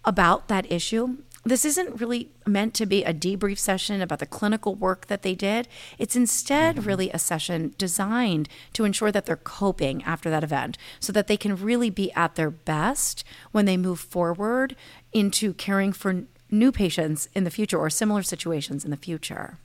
about 0.04 0.46
that 0.46 0.70
issue 0.70 1.16
this 1.44 1.64
isn't 1.64 2.00
really 2.00 2.30
meant 2.46 2.74
to 2.74 2.86
be 2.86 3.04
a 3.04 3.12
debrief 3.12 3.58
session 3.58 4.00
about 4.00 4.18
the 4.18 4.26
clinical 4.26 4.74
work 4.74 5.06
that 5.06 5.22
they 5.22 5.34
did. 5.34 5.68
It's 5.98 6.16
instead 6.16 6.76
mm-hmm. 6.76 6.86
really 6.86 7.10
a 7.10 7.18
session 7.18 7.74
designed 7.76 8.48
to 8.72 8.84
ensure 8.84 9.12
that 9.12 9.26
they're 9.26 9.36
coping 9.36 10.02
after 10.04 10.30
that 10.30 10.44
event 10.44 10.78
so 11.00 11.12
that 11.12 11.26
they 11.26 11.36
can 11.36 11.56
really 11.56 11.90
be 11.90 12.10
at 12.12 12.34
their 12.34 12.50
best 12.50 13.24
when 13.52 13.66
they 13.66 13.76
move 13.76 14.00
forward 14.00 14.74
into 15.12 15.52
caring 15.54 15.92
for 15.92 16.24
new 16.50 16.72
patients 16.72 17.28
in 17.34 17.44
the 17.44 17.50
future 17.50 17.78
or 17.78 17.90
similar 17.90 18.22
situations 18.22 18.84
in 18.84 18.90
the 18.90 18.96
future. 18.96 19.58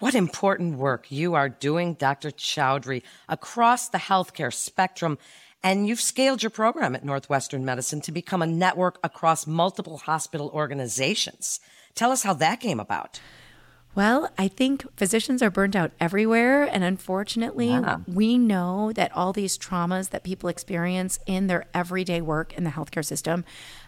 What 0.00 0.14
important 0.14 0.76
work 0.76 1.10
you 1.10 1.34
are 1.34 1.48
doing, 1.48 1.94
Dr. 1.94 2.30
Chaudhari, 2.30 3.02
across 3.28 3.88
the 3.88 3.98
healthcare 3.98 4.52
spectrum 4.52 5.18
and 5.64 5.88
you've 5.88 6.00
scaled 6.00 6.42
your 6.42 6.50
program 6.50 6.94
at 6.94 7.04
Northwestern 7.04 7.64
Medicine 7.64 8.02
to 8.02 8.12
become 8.12 8.42
a 8.42 8.46
network 8.46 8.98
across 9.02 9.46
multiple 9.46 9.96
hospital 9.96 10.50
organizations. 10.52 11.58
Tell 11.94 12.12
us 12.12 12.22
how 12.22 12.34
that 12.34 12.60
came 12.60 12.78
about. 12.78 13.18
Well, 13.94 14.28
I 14.36 14.48
think 14.48 14.84
physicians 14.96 15.40
are 15.40 15.50
burnt 15.50 15.76
out 15.76 15.92
everywhere. 16.00 16.64
And 16.64 16.82
unfortunately, 16.82 17.68
yeah. 17.68 17.98
we 18.06 18.36
know 18.36 18.92
that 18.92 19.14
all 19.16 19.32
these 19.32 19.56
traumas 19.56 20.10
that 20.10 20.24
people 20.24 20.48
experience 20.48 21.18
in 21.26 21.46
their 21.46 21.66
everyday 21.72 22.20
work 22.20 22.52
in 22.54 22.64
the 22.64 22.70
healthcare 22.70 23.04
system 23.04 23.44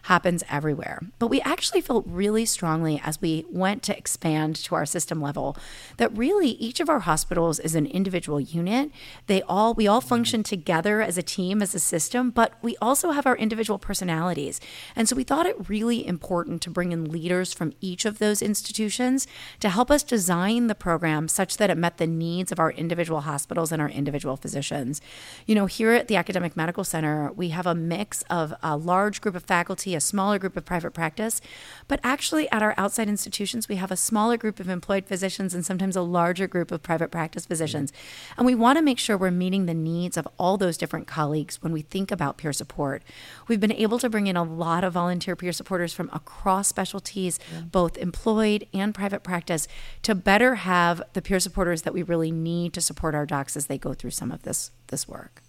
happens 0.07 0.45
everywhere. 0.49 1.01
But 1.19 1.27
we 1.27 1.41
actually 1.41 1.81
felt 1.81 2.05
really 2.07 2.45
strongly 2.45 3.01
as 3.05 3.21
we 3.21 3.45
went 3.51 3.83
to 3.85 3.99
expand 3.99 4.55
to 4.57 4.77
our 4.77 4.87
system 4.87 5.21
level 5.21 5.57
that 5.97 6.17
really 6.17 6.51
each 6.51 6.79
of 6.79 6.89
our 6.89 7.01
hospitals 7.01 7.59
is 7.59 7.75
an 7.75 7.87
individual 7.87 8.41
unit. 8.41 8.93
They 9.27 9.43
all 9.43 9.75
we 9.75 9.89
all 9.89 10.01
function 10.01 10.45
together 10.45 11.03
as 11.03 11.19
a 11.19 11.25
team, 11.25 11.61
as 11.61 11.75
a 11.75 11.81
system, 11.81 12.31
but 12.31 12.53
we 12.63 12.77
also 12.81 13.11
have 13.11 13.27
our 13.27 13.37
individual 13.37 13.81
personalities. 13.81 14.61
And 14.95 15.09
so 15.09 15.17
we 15.17 15.25
thought 15.25 15.45
it 15.45 15.69
really 15.69 16.07
important 16.07 16.63
to 16.63 16.71
bring 16.71 16.93
in 16.93 17.11
leaders 17.11 17.53
from 17.53 17.73
each 17.81 18.05
of 18.05 18.21
those 18.21 18.43
institutions 18.43 19.27
to 19.59 19.69
help 19.69 19.91
us 19.91 20.05
design 20.05 20.69
the 20.69 20.77
program 20.77 21.27
such 21.27 21.57
that 21.57 21.69
it 21.69 21.77
met 21.77 21.99
the 21.99 22.07
needs 22.07 22.53
of 22.53 22.61
our 22.61 22.71
individual 22.71 23.23
hospitals 23.23 23.73
and 23.73 23.83
our 23.83 23.91
individual 23.91 24.37
physicians. 24.37 25.01
You 25.47 25.57
know, 25.57 25.67
here 25.67 25.91
at 25.91 26.07
the 26.07 26.15
Academic 26.15 26.57
Medical 26.57 26.85
Center, 26.85 27.33
we 27.33 27.49
have 27.49 27.67
a 27.67 27.75
mix 27.75 28.23
of 28.31 28.55
a 28.63 28.77
large 28.77 29.21
group 29.21 29.35
of 29.35 29.43
faculty 29.43 29.96
a 29.97 30.01
smaller 30.01 30.39
group 30.39 30.57
of 30.57 30.65
private 30.65 30.93
practice. 30.93 31.41
But 31.89 32.01
actually, 32.05 32.51
at 32.53 32.63
our 32.63 32.75
outside 32.77 33.09
institutions, 33.09 33.69
we 33.69 33.77
have 33.77 33.91
a 33.91 33.97
smaller 33.97 34.37
group 34.37 34.61
of 34.61 34.69
employed 34.69 35.07
physicians 35.07 35.55
and 35.55 35.65
sometimes 35.67 35.97
a 35.97 36.03
larger 36.03 36.47
group 36.47 36.71
of 36.71 36.83
private 36.83 37.11
practice 37.11 37.47
physicians. 37.47 37.91
Mm-hmm. 37.91 38.35
And 38.41 38.47
we 38.47 38.55
want 38.55 38.79
to 38.79 38.83
make 38.83 38.99
sure 38.99 39.17
we're 39.17 39.31
meeting 39.31 39.67
the 39.67 39.75
needs 39.75 40.17
of 40.17 40.29
all 40.39 40.57
those 40.57 40.77
different 40.77 41.07
colleagues 41.07 41.63
when 41.63 41.73
we 41.73 41.83
think 41.83 42.11
about 42.11 42.37
peer 42.37 42.53
support. 42.53 43.03
We've 43.49 43.61
been 43.61 43.73
able 43.73 43.99
to 43.99 44.09
bring 44.09 44.27
in 44.27 44.37
a 44.37 44.45
lot 44.45 44.85
of 44.85 44.93
volunteer 44.93 45.35
peer 45.35 45.53
supporters 45.53 45.93
from 45.93 46.11
across 46.13 46.69
specialties, 46.69 47.41
yeah. 47.53 47.63
both 47.63 47.97
employed 47.97 48.67
and 48.73 48.95
private 48.95 49.23
practice, 49.23 49.67
to 50.03 50.15
better 50.15 50.57
have 50.57 51.03
the 51.15 51.23
peer 51.23 51.41
supporters 51.41 51.83
that 51.83 51.95
we 51.95 52.03
really 52.03 52.31
need 52.31 52.73
to 52.75 52.81
support 52.81 53.15
our 53.15 53.27
docs 53.27 53.57
as 53.57 53.67
they 53.67 53.79
go 53.79 53.95
through 53.95 54.11
some 54.11 54.31
of 54.31 54.43
this 54.43 54.71
this 54.89 55.09
work. 55.09 55.43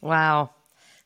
Wow 0.00 0.50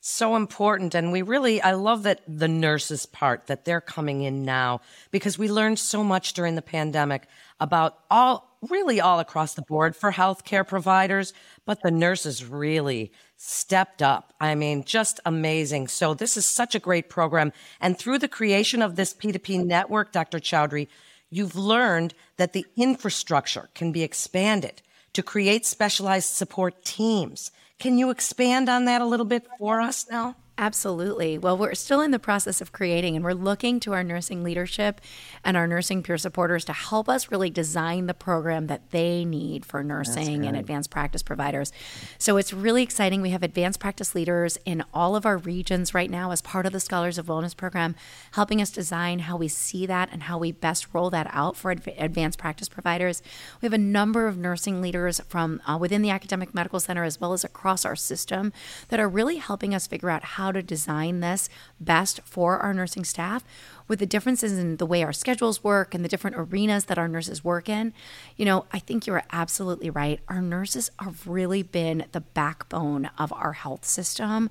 so 0.04 0.34
important. 0.34 0.96
And 0.96 1.12
we 1.12 1.22
really, 1.22 1.62
I 1.62 1.72
love 1.72 2.02
that 2.02 2.22
the 2.26 2.48
nurses 2.48 3.06
part, 3.06 3.46
that 3.46 3.64
they're 3.64 3.80
coming 3.80 4.22
in 4.22 4.44
now 4.44 4.80
because 5.12 5.38
we 5.38 5.48
learned 5.48 5.78
so 5.78 6.02
much 6.02 6.32
during 6.32 6.56
the 6.56 6.62
pandemic 6.62 7.28
about 7.60 7.98
all, 8.10 8.58
really 8.68 9.00
all 9.00 9.20
across 9.20 9.54
the 9.54 9.62
board 9.62 9.94
for 9.94 10.10
healthcare 10.10 10.66
providers, 10.66 11.32
but 11.64 11.78
the 11.82 11.92
nurses 11.92 12.44
really 12.44 13.12
stepped 13.36 14.02
up. 14.02 14.34
I 14.40 14.56
mean, 14.56 14.82
just 14.82 15.20
amazing. 15.24 15.86
So 15.86 16.14
this 16.14 16.36
is 16.36 16.46
such 16.46 16.74
a 16.74 16.80
great 16.80 17.08
program. 17.08 17.52
And 17.80 17.96
through 17.96 18.18
the 18.18 18.28
creation 18.28 18.82
of 18.82 18.96
this 18.96 19.14
P2P 19.14 19.64
network, 19.64 20.10
Dr. 20.10 20.40
Chaudhari, 20.40 20.88
you've 21.30 21.54
learned 21.54 22.12
that 22.38 22.54
the 22.54 22.66
infrastructure 22.76 23.68
can 23.74 23.92
be 23.92 24.02
expanded 24.02 24.82
to 25.12 25.22
create 25.22 25.64
specialized 25.64 26.30
support 26.30 26.84
teams 26.84 27.52
can 27.82 27.98
you 27.98 28.10
expand 28.10 28.68
on 28.68 28.84
that 28.84 29.00
a 29.00 29.04
little 29.04 29.26
bit 29.26 29.44
for 29.58 29.80
us 29.80 30.06
now? 30.08 30.36
Absolutely. 30.58 31.38
Well, 31.38 31.56
we're 31.56 31.74
still 31.74 32.02
in 32.02 32.10
the 32.10 32.18
process 32.18 32.60
of 32.60 32.72
creating, 32.72 33.16
and 33.16 33.24
we're 33.24 33.32
looking 33.32 33.80
to 33.80 33.94
our 33.94 34.04
nursing 34.04 34.44
leadership 34.44 35.00
and 35.42 35.56
our 35.56 35.66
nursing 35.66 36.02
peer 36.02 36.18
supporters 36.18 36.64
to 36.66 36.74
help 36.74 37.08
us 37.08 37.30
really 37.30 37.48
design 37.48 38.06
the 38.06 38.14
program 38.14 38.66
that 38.66 38.90
they 38.90 39.24
need 39.24 39.64
for 39.64 39.82
nursing 39.82 40.44
and 40.44 40.54
advanced 40.56 40.90
practice 40.90 41.22
providers. 41.22 41.72
So 42.18 42.36
it's 42.36 42.52
really 42.52 42.82
exciting. 42.82 43.22
We 43.22 43.30
have 43.30 43.42
advanced 43.42 43.80
practice 43.80 44.14
leaders 44.14 44.58
in 44.66 44.84
all 44.92 45.16
of 45.16 45.24
our 45.24 45.38
regions 45.38 45.94
right 45.94 46.10
now 46.10 46.32
as 46.32 46.42
part 46.42 46.66
of 46.66 46.72
the 46.72 46.80
Scholars 46.80 47.16
of 47.16 47.26
Wellness 47.26 47.56
program, 47.56 47.94
helping 48.32 48.60
us 48.60 48.70
design 48.70 49.20
how 49.20 49.38
we 49.38 49.48
see 49.48 49.86
that 49.86 50.10
and 50.12 50.24
how 50.24 50.36
we 50.36 50.52
best 50.52 50.86
roll 50.92 51.08
that 51.10 51.28
out 51.32 51.56
for 51.56 51.70
advanced 51.70 52.38
practice 52.38 52.68
providers. 52.68 53.22
We 53.62 53.66
have 53.66 53.72
a 53.72 53.78
number 53.78 54.26
of 54.26 54.36
nursing 54.36 54.82
leaders 54.82 55.18
from 55.28 55.62
uh, 55.66 55.78
within 55.80 56.02
the 56.02 56.10
academic 56.10 56.54
medical 56.54 56.78
center 56.78 57.04
as 57.04 57.18
well 57.18 57.32
as 57.32 57.42
across 57.42 57.86
our 57.86 57.96
system 57.96 58.52
that 58.88 59.00
are 59.00 59.08
really 59.08 59.36
helping 59.36 59.74
us 59.74 59.86
figure 59.86 60.10
out 60.10 60.22
how 60.22 60.41
how 60.42 60.50
to 60.50 60.60
design 60.60 61.20
this 61.20 61.48
best 61.78 62.20
for 62.24 62.58
our 62.58 62.74
nursing 62.74 63.04
staff 63.04 63.44
with 63.86 64.00
the 64.00 64.06
differences 64.06 64.58
in 64.58 64.76
the 64.78 64.86
way 64.86 65.04
our 65.04 65.12
schedules 65.12 65.62
work 65.62 65.94
and 65.94 66.04
the 66.04 66.08
different 66.08 66.36
arenas 66.36 66.86
that 66.86 66.98
our 66.98 67.06
nurses 67.06 67.44
work 67.44 67.68
in. 67.68 67.92
You 68.36 68.44
know, 68.44 68.66
I 68.72 68.80
think 68.80 69.06
you're 69.06 69.22
absolutely 69.30 69.88
right. 69.88 70.18
Our 70.26 70.42
nurses 70.42 70.90
have 70.98 71.28
really 71.28 71.62
been 71.62 72.06
the 72.10 72.22
backbone 72.22 73.08
of 73.18 73.32
our 73.32 73.52
health 73.52 73.84
system. 73.84 74.50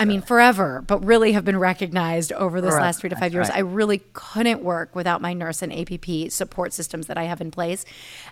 I 0.00 0.06
mean, 0.06 0.22
forever, 0.22 0.82
but 0.86 1.04
really 1.04 1.32
have 1.32 1.44
been 1.44 1.58
recognized 1.58 2.32
over 2.32 2.62
this 2.62 2.72
last 2.72 3.00
three 3.00 3.10
to 3.10 3.16
five 3.16 3.34
years. 3.34 3.50
Right. 3.50 3.58
I 3.58 3.60
really 3.60 4.00
couldn't 4.14 4.62
work 4.62 4.96
without 4.96 5.20
my 5.20 5.34
nurse 5.34 5.60
and 5.60 5.70
APP 5.70 6.32
support 6.32 6.72
systems 6.72 7.06
that 7.08 7.18
I 7.18 7.24
have 7.24 7.42
in 7.42 7.50
place. 7.50 7.84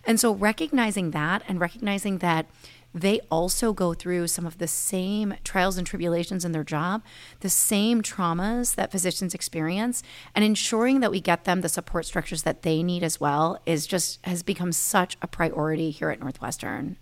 And 0.06 0.18
so 0.18 0.32
recognizing 0.32 1.10
that 1.10 1.42
and 1.46 1.60
recognizing 1.60 2.18
that 2.18 2.46
they 2.94 3.20
also 3.30 3.72
go 3.72 3.94
through 3.94 4.26
some 4.26 4.46
of 4.46 4.58
the 4.58 4.66
same 4.66 5.34
trials 5.44 5.78
and 5.78 5.86
tribulations 5.86 6.44
in 6.44 6.52
their 6.52 6.64
job, 6.64 7.02
the 7.40 7.48
same 7.48 8.02
traumas 8.02 8.74
that 8.74 8.90
physicians 8.90 9.34
experience, 9.34 10.02
and 10.34 10.44
ensuring 10.44 11.00
that 11.00 11.10
we 11.10 11.20
get 11.20 11.44
them 11.44 11.60
the 11.60 11.68
support 11.68 12.04
structures 12.04 12.42
that 12.42 12.62
they 12.62 12.82
need 12.82 13.02
as 13.02 13.20
well 13.20 13.60
is 13.64 13.86
just 13.86 14.24
has 14.24 14.42
become 14.42 14.72
such 14.72 15.16
a 15.22 15.28
priority 15.28 15.90
here 15.90 16.10
at 16.10 16.20
Northwestern. 16.20 16.96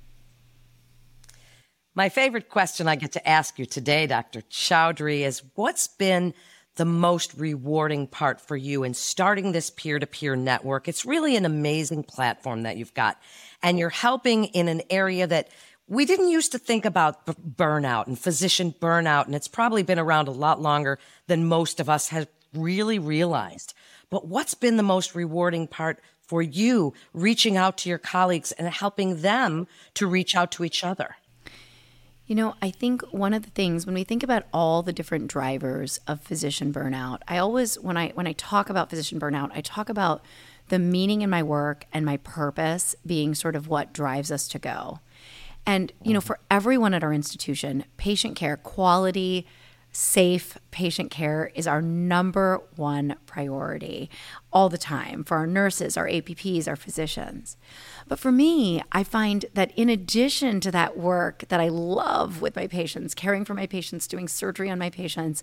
My 1.95 2.09
favorite 2.11 2.49
question 2.49 2.87
I 2.87 2.95
get 2.95 3.12
to 3.12 3.28
ask 3.28 3.59
you 3.59 3.66
today, 3.66 4.07
Dr. 4.07 4.42
Chaudhari, 4.42 5.23
is 5.23 5.42
what's 5.54 5.88
been 5.88 6.33
the 6.76 6.85
most 6.85 7.35
rewarding 7.35 8.07
part 8.07 8.40
for 8.40 8.57
you 8.57 8.85
in 8.85 8.95
starting 8.95 9.50
this 9.50 9.68
peer 9.71 9.99
to 9.99 10.07
peer 10.07 10.37
network? 10.37 10.87
It's 10.87 11.04
really 11.04 11.35
an 11.35 11.45
amazing 11.45 12.04
platform 12.04 12.62
that 12.62 12.76
you've 12.76 12.95
got. 12.95 13.21
And 13.64 13.80
you're 13.80 13.90
helping 13.90 14.45
in 14.45 14.68
an 14.68 14.83
area 14.90 15.26
that 15.26 15.49
we 15.88 16.04
didn't 16.04 16.28
used 16.28 16.52
to 16.52 16.59
think 16.59 16.85
about 16.85 17.26
burnout 17.26 18.07
and 18.07 18.18
physician 18.18 18.75
burnout, 18.78 19.26
and 19.26 19.35
it's 19.35 19.49
probably 19.49 19.83
been 19.83 19.99
around 19.99 20.28
a 20.28 20.33
lot 20.33 20.61
longer 20.61 20.99
than 21.26 21.47
most 21.47 21.80
of 21.80 21.88
us 21.88 22.09
have 22.09 22.28
really 22.54 22.99
realized. 22.99 23.75
But 24.11 24.26
what's 24.26 24.54
been 24.54 24.76
the 24.76 24.83
most 24.83 25.14
rewarding 25.14 25.66
part 25.66 26.00
for 26.21 26.42
you 26.42 26.92
reaching 27.14 27.57
out 27.57 27.78
to 27.78 27.88
your 27.88 27.99
colleagues 27.99 28.52
and 28.52 28.68
helping 28.68 29.23
them 29.23 29.66
to 29.95 30.07
reach 30.07 30.37
out 30.37 30.50
to 30.52 30.64
each 30.64 30.85
other? 30.85 31.16
You 32.26 32.35
know, 32.35 32.54
I 32.61 32.71
think 32.71 33.00
one 33.11 33.33
of 33.33 33.42
the 33.42 33.50
things 33.50 33.87
when 33.87 33.95
we 33.95 34.04
think 34.04 34.23
about 34.23 34.45
all 34.52 34.83
the 34.83 34.92
different 34.92 35.28
drivers 35.28 35.99
of 36.07 36.21
physician 36.21 36.75
burnout, 36.75 37.21
I 37.26 37.38
always 37.38 37.78
when 37.78 37.97
I 37.97 38.11
when 38.11 38.26
I 38.26 38.33
talk 38.33 38.68
about 38.68 38.90
physician 38.90 39.18
burnout, 39.18 39.50
I 39.54 39.62
talk 39.62 39.88
about 39.88 40.23
the 40.68 40.78
meaning 40.78 41.23
in 41.23 41.30
my 41.30 41.42
work 41.42 41.87
and 41.90 42.04
my 42.04 42.18
purpose 42.18 42.95
being 43.07 43.35
sort 43.35 43.57
of 43.57 43.68
what 43.68 43.95
drives 43.95 44.30
us 44.30 44.47
to 44.49 44.59
go. 44.59 45.00
And 45.68 45.92
you 46.02 46.14
know, 46.14 46.20
mm-hmm. 46.20 46.26
for 46.26 46.40
everyone 46.50 46.94
at 46.94 47.04
our 47.04 47.12
institution, 47.12 47.84
patient 47.98 48.37
care 48.37 48.56
quality, 48.56 49.46
safe 49.92 50.56
patient 50.70 51.10
care 51.10 51.50
is 51.54 51.66
our 51.66 51.82
number 51.82 52.62
one 52.76 53.16
priority 53.26 54.08
all 54.50 54.70
the 54.70 54.78
time 54.78 55.25
for 55.25 55.37
our 55.37 55.46
nurses, 55.46 55.96
our 55.96 56.06
APPs, 56.06 56.66
our 56.68 56.76
physicians. 56.76 57.58
But 58.06 58.18
for 58.18 58.32
me, 58.32 58.82
I 58.92 59.04
find 59.04 59.44
that 59.52 59.72
in 59.76 59.90
addition 59.90 60.60
to 60.60 60.70
that 60.70 60.96
work 60.96 61.44
that 61.48 61.60
I 61.60 61.68
love 61.68 62.40
with 62.40 62.56
my 62.56 62.66
patients, 62.66 63.14
caring 63.14 63.44
for 63.44 63.54
my 63.54 63.66
patients, 63.66 64.06
doing 64.06 64.26
surgery 64.26 64.70
on 64.70 64.78
my 64.78 64.88
patients, 64.88 65.42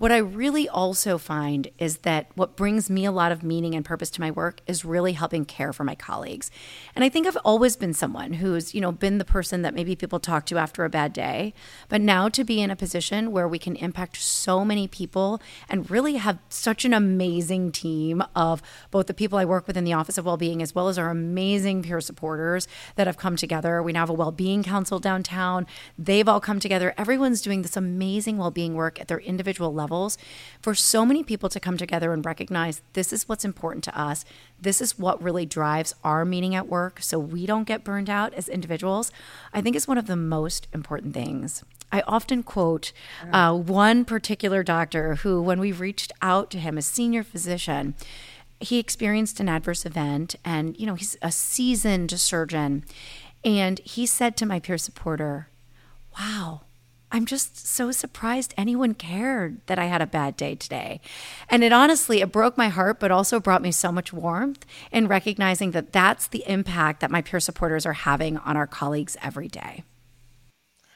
what 0.00 0.10
I 0.10 0.16
really 0.16 0.66
also 0.66 1.18
find 1.18 1.68
is 1.76 1.98
that 1.98 2.28
what 2.34 2.56
brings 2.56 2.88
me 2.88 3.04
a 3.04 3.12
lot 3.12 3.32
of 3.32 3.42
meaning 3.42 3.74
and 3.74 3.84
purpose 3.84 4.08
to 4.12 4.20
my 4.22 4.30
work 4.30 4.62
is 4.66 4.82
really 4.82 5.12
helping 5.12 5.44
care 5.44 5.74
for 5.74 5.84
my 5.84 5.94
colleagues. 5.94 6.50
And 6.94 7.04
I 7.04 7.10
think 7.10 7.26
I've 7.26 7.36
always 7.44 7.76
been 7.76 7.92
someone 7.92 8.32
who's, 8.32 8.74
you 8.74 8.80
know, 8.80 8.92
been 8.92 9.18
the 9.18 9.26
person 9.26 9.60
that 9.60 9.74
maybe 9.74 9.94
people 9.94 10.18
talk 10.18 10.46
to 10.46 10.56
after 10.56 10.86
a 10.86 10.88
bad 10.88 11.12
day, 11.12 11.52
but 11.90 12.00
now 12.00 12.30
to 12.30 12.44
be 12.44 12.62
in 12.62 12.70
a 12.70 12.76
position 12.76 13.30
where 13.30 13.46
we 13.46 13.58
can 13.58 13.76
impact 13.76 14.16
so 14.16 14.64
many 14.64 14.88
people 14.88 15.38
and 15.68 15.90
really 15.90 16.14
have 16.14 16.38
such 16.48 16.86
an 16.86 16.94
amazing 16.94 17.70
team 17.70 18.22
of 18.34 18.62
both 18.90 19.06
the 19.06 19.12
people 19.12 19.38
I 19.38 19.44
work 19.44 19.66
with 19.66 19.76
in 19.76 19.84
the 19.84 19.92
Office 19.92 20.16
of 20.16 20.24
Wellbeing 20.24 20.62
as 20.62 20.74
well 20.74 20.88
as 20.88 20.96
our 20.96 21.10
amazing 21.10 21.82
peer 21.82 22.00
supporters 22.00 22.66
that 22.94 23.06
have 23.06 23.18
come 23.18 23.36
together. 23.36 23.82
We 23.82 23.92
now 23.92 24.00
have 24.00 24.08
a 24.08 24.14
well-being 24.14 24.62
council 24.62 24.98
downtown. 24.98 25.66
They've 25.98 26.26
all 26.26 26.40
come 26.40 26.58
together. 26.58 26.94
Everyone's 26.96 27.42
doing 27.42 27.60
this 27.60 27.76
amazing 27.76 28.38
well-being 28.38 28.72
work 28.74 28.98
at 28.98 29.08
their 29.08 29.20
individual 29.20 29.74
level 29.74 29.89
levels 29.90 30.16
for 30.62 30.74
so 30.74 31.04
many 31.04 31.22
people 31.22 31.48
to 31.48 31.60
come 31.60 31.76
together 31.76 32.12
and 32.12 32.24
recognize 32.24 32.80
this 32.92 33.12
is 33.12 33.28
what's 33.28 33.44
important 33.44 33.84
to 33.84 34.00
us. 34.00 34.24
This 34.60 34.80
is 34.80 34.98
what 34.98 35.22
really 35.22 35.44
drives 35.44 35.94
our 36.04 36.24
meaning 36.24 36.54
at 36.54 36.68
work 36.68 37.02
so 37.02 37.18
we 37.18 37.46
don't 37.46 37.64
get 37.64 37.84
burned 37.84 38.08
out 38.08 38.32
as 38.34 38.48
individuals, 38.48 39.10
I 39.52 39.60
think 39.60 39.74
is 39.76 39.88
one 39.88 39.98
of 39.98 40.06
the 40.06 40.16
most 40.16 40.68
important 40.72 41.14
things. 41.14 41.64
I 41.92 42.02
often 42.06 42.44
quote 42.44 42.92
uh, 43.32 43.52
one 43.56 44.04
particular 44.04 44.62
doctor 44.62 45.16
who, 45.16 45.42
when 45.42 45.58
we 45.58 45.72
reached 45.72 46.12
out 46.22 46.48
to 46.52 46.58
him, 46.58 46.78
a 46.78 46.82
senior 46.82 47.24
physician, 47.24 47.94
he 48.60 48.78
experienced 48.78 49.40
an 49.40 49.48
adverse 49.48 49.84
event 49.84 50.36
and, 50.44 50.78
you 50.78 50.86
know, 50.86 50.94
he's 50.94 51.16
a 51.20 51.32
seasoned 51.32 52.12
surgeon. 52.12 52.84
And 53.44 53.80
he 53.80 54.06
said 54.06 54.36
to 54.36 54.46
my 54.46 54.60
peer 54.60 54.78
supporter, 54.78 55.48
Wow, 56.18 56.62
I'm 57.12 57.26
just 57.26 57.66
so 57.66 57.90
surprised 57.90 58.54
anyone 58.56 58.94
cared 58.94 59.66
that 59.66 59.78
I 59.78 59.86
had 59.86 60.00
a 60.00 60.06
bad 60.06 60.36
day 60.36 60.54
today. 60.54 61.00
And 61.48 61.64
it 61.64 61.72
honestly, 61.72 62.20
it 62.20 62.30
broke 62.30 62.56
my 62.56 62.68
heart, 62.68 63.00
but 63.00 63.10
also 63.10 63.40
brought 63.40 63.62
me 63.62 63.72
so 63.72 63.90
much 63.90 64.12
warmth 64.12 64.64
in 64.92 65.08
recognizing 65.08 65.72
that 65.72 65.92
that's 65.92 66.28
the 66.28 66.44
impact 66.46 67.00
that 67.00 67.10
my 67.10 67.20
peer 67.20 67.40
supporters 67.40 67.84
are 67.84 67.94
having 67.94 68.38
on 68.38 68.56
our 68.56 68.66
colleagues 68.66 69.16
every 69.22 69.48
day. 69.48 69.82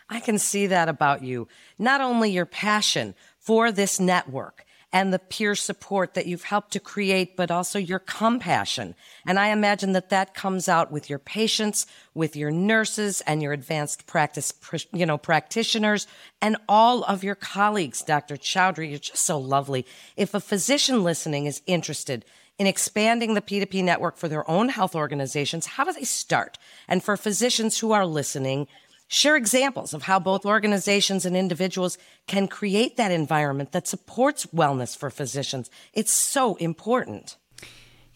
I 0.09 0.21
can 0.21 0.39
see 0.39 0.67
that 0.69 0.89
about 0.89 1.25
you. 1.25 1.49
Not 1.79 2.01
only 2.01 2.31
your 2.31 2.47
passion 2.47 3.15
for 3.39 3.73
this 3.73 3.99
network 3.99 4.65
and 4.95 5.13
the 5.13 5.19
peer 5.19 5.57
support 5.57 6.15
that 6.15 6.27
you've 6.27 6.45
helped 6.45 6.71
to 6.71 6.79
create, 6.79 7.37
but 7.37 7.51
also 7.51 7.81
your 7.81 7.99
compassion. 7.99 8.95
And 9.27 9.41
I 9.41 9.49
imagine 9.49 9.93
that 9.93 10.11
that 10.11 10.35
comes 10.35 10.69
out 10.69 10.93
with 10.93 11.11
your 11.11 11.19
patients, 11.19 11.85
with 12.15 12.37
your 12.37 12.53
nurses 12.53 13.21
and 13.23 13.43
your 13.43 13.53
advanced 13.53 14.07
practice, 14.07 14.55
you 14.93 15.05
know, 15.05 15.19
practitioners 15.19 16.07
and 16.41 16.57
all 16.69 17.03
of 17.03 17.25
your 17.25 17.35
colleagues. 17.35 18.03
Dr. 18.03 18.37
Chaudhari, 18.37 18.91
you're 18.91 19.01
just 19.01 19.25
so 19.25 19.37
lovely. 19.37 19.85
If 20.17 20.33
a 20.33 20.39
physician 20.39 21.03
listening 21.03 21.47
is 21.47 21.61
interested 21.67 22.25
in 22.57 22.69
expanding 22.69 23.35
the 23.35 23.43
P2P 23.43 23.83
network 23.83 24.17
for 24.17 24.29
their 24.29 24.49
own 24.49 24.69
health 24.69 24.95
organizations, 24.95 25.67
how 25.67 25.83
do 25.83 25.93
they 25.93 26.05
start? 26.05 26.57
And 26.87 27.03
for 27.03 27.17
physicians 27.17 27.81
who 27.81 27.91
are 27.91 28.07
listening, 28.07 28.69
Share 29.07 29.37
examples 29.37 29.93
of 29.93 30.05
how 30.05 30.19
both 30.19 30.47
organizations 30.47 31.27
and 31.27 31.37
individuals 31.37 31.99
can 32.27 32.49
create 32.49 32.97
that 32.97 33.13
environment 33.13 33.73
that 33.73 33.87
supports 33.87 34.47
wellness 34.47 34.97
for 34.97 35.11
physicians. 35.11 35.71
It's 35.93 36.13
so 36.13 36.55
important. 36.57 37.37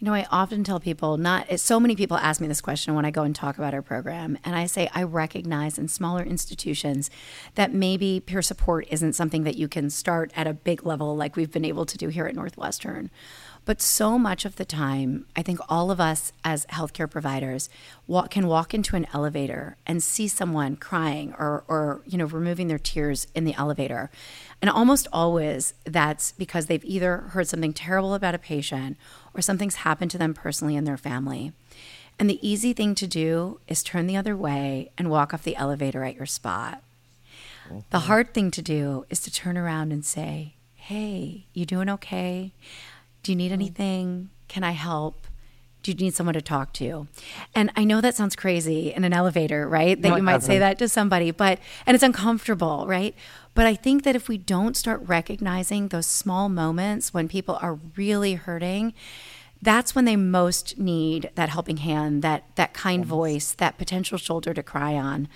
You 0.01 0.05
know, 0.05 0.14
I 0.14 0.27
often 0.31 0.62
tell 0.62 0.79
people 0.79 1.16
not 1.16 1.59
so 1.59 1.81
many 1.81 1.96
people 1.96 2.16
ask 2.16 2.40
me 2.40 2.46
this 2.46 2.61
question 2.61 2.94
when 2.94 3.05
I 3.05 3.11
go 3.11 3.24
and 3.24 3.35
talk 3.35 3.59
about 3.59 3.74
our 3.74 3.83
program. 3.83 4.38
And 4.44 4.55
I 4.55 4.66
say, 4.66 4.88
I 4.94 5.03
recognize 5.03 5.77
in 5.77 5.88
smaller 5.88 6.22
institutions 6.22 7.11
that 7.57 7.74
maybe 7.74 8.20
peer 8.20 8.40
support 8.40 8.87
isn't 8.90 9.14
something 9.14 9.42
that 9.42 9.57
you 9.57 9.66
can 9.66 9.90
start 9.90 10.33
at 10.37 10.46
a 10.46 10.55
big 10.55 10.87
level 10.87 11.16
like 11.16 11.35
we've 11.35 11.51
been 11.51 11.64
able 11.64 11.85
to 11.85 11.98
do 11.98 12.09
here 12.09 12.27
at 12.27 12.37
Northwestern. 12.37 13.11
But 13.68 13.83
so 13.83 14.18
much 14.18 14.46
of 14.46 14.57
the 14.57 14.64
time, 14.64 15.26
I 15.37 15.42
think 15.42 15.61
all 15.68 15.90
of 15.90 16.00
us 16.00 16.33
as 16.42 16.64
healthcare 16.72 17.11
providers 17.11 17.68
walk, 18.07 18.31
can 18.31 18.46
walk 18.46 18.72
into 18.72 18.96
an 18.96 19.07
elevator 19.12 19.76
and 19.87 20.02
see 20.02 20.26
someone 20.26 20.76
crying 20.76 21.35
or, 21.38 21.64
or, 21.68 22.00
you 22.07 22.16
know, 22.16 22.24
removing 22.24 22.68
their 22.68 22.78
tears 22.78 23.26
in 23.35 23.44
the 23.44 23.52
elevator. 23.57 24.11
And 24.62 24.70
almost 24.70 25.07
always 25.12 25.74
that's 25.85 26.33
because 26.33 26.64
they've 26.64 26.83
either 26.83 27.18
heard 27.18 27.46
something 27.46 27.74
terrible 27.74 28.14
about 28.14 28.35
a 28.35 28.38
patient 28.38 28.96
or 29.35 29.42
something's 29.42 29.74
happened 29.74 30.12
to 30.12 30.18
them 30.18 30.33
personally 30.33 30.74
in 30.74 30.85
their 30.85 30.96
family. 30.96 31.52
And 32.18 32.31
the 32.31 32.48
easy 32.48 32.72
thing 32.72 32.94
to 32.94 33.07
do 33.07 33.61
is 33.68 33.83
turn 33.83 34.07
the 34.07 34.16
other 34.16 34.35
way 34.35 34.92
and 34.96 35.11
walk 35.11 35.35
off 35.35 35.44
the 35.44 35.57
elevator 35.57 36.04
at 36.04 36.16
your 36.16 36.24
spot. 36.24 36.83
The 37.90 37.98
hard 37.98 38.33
thing 38.33 38.50
to 38.52 38.62
do 38.62 39.04
is 39.11 39.20
to 39.20 39.31
turn 39.31 39.59
around 39.59 39.92
and 39.92 40.07
say, 40.07 40.54
Hey, 40.74 41.44
you 41.52 41.66
doing 41.66 41.90
okay? 41.90 42.54
Do 43.29 43.33
you 43.33 43.37
need 43.37 43.51
mm. 43.51 43.61
anything? 43.61 44.31
Can 44.49 44.64
I 44.64 44.71
help? 44.71 45.27
Do 45.83 45.91
you 45.91 45.99
need 45.99 46.14
someone 46.14 46.33
to 46.33 46.41
talk 46.41 46.73
to? 46.75 47.09
And 47.55 47.71
I 47.77 47.85
know 47.85 48.01
that 48.01 48.14
sounds 48.14 48.35
crazy 48.35 48.91
in 48.91 49.05
an 49.05 49.12
elevator, 49.12 49.69
right? 49.69 50.01
That 50.01 50.09
no, 50.09 50.17
you 50.17 50.23
might 50.23 50.43
say 50.43 50.59
that 50.59 50.79
to 50.79 50.88
somebody, 50.88 51.31
but, 51.31 51.59
and 51.85 51.95
it's 51.95 52.03
uncomfortable, 52.03 52.87
right? 52.88 53.14
But 53.55 53.67
I 53.67 53.75
think 53.75 54.05
that 54.05 54.17
if 54.17 54.31
we 54.31 54.38
don't 54.38 54.79
start 54.79 55.03
recognizing 55.05 55.88
those 55.88 56.07
small 56.07 56.49
moments 56.49 57.12
when 57.12 57.29
people 57.29 57.59
are 57.61 57.79
really 57.97 58.33
hurting, 58.33 58.95
that's 59.61 59.95
when 59.95 60.07
they 60.07 60.17
most 60.17 60.79
need 60.79 61.31
that 61.35 61.51
helping 61.51 61.77
hand, 61.79 62.23
that 62.23 62.45
that 62.55 62.73
kind 62.73 63.03
yes. 63.03 63.11
voice, 63.11 63.53
that 63.53 63.77
potential 63.77 64.17
shoulder 64.17 64.55
to 64.55 64.62
cry 64.62 64.95
on. 64.95 65.29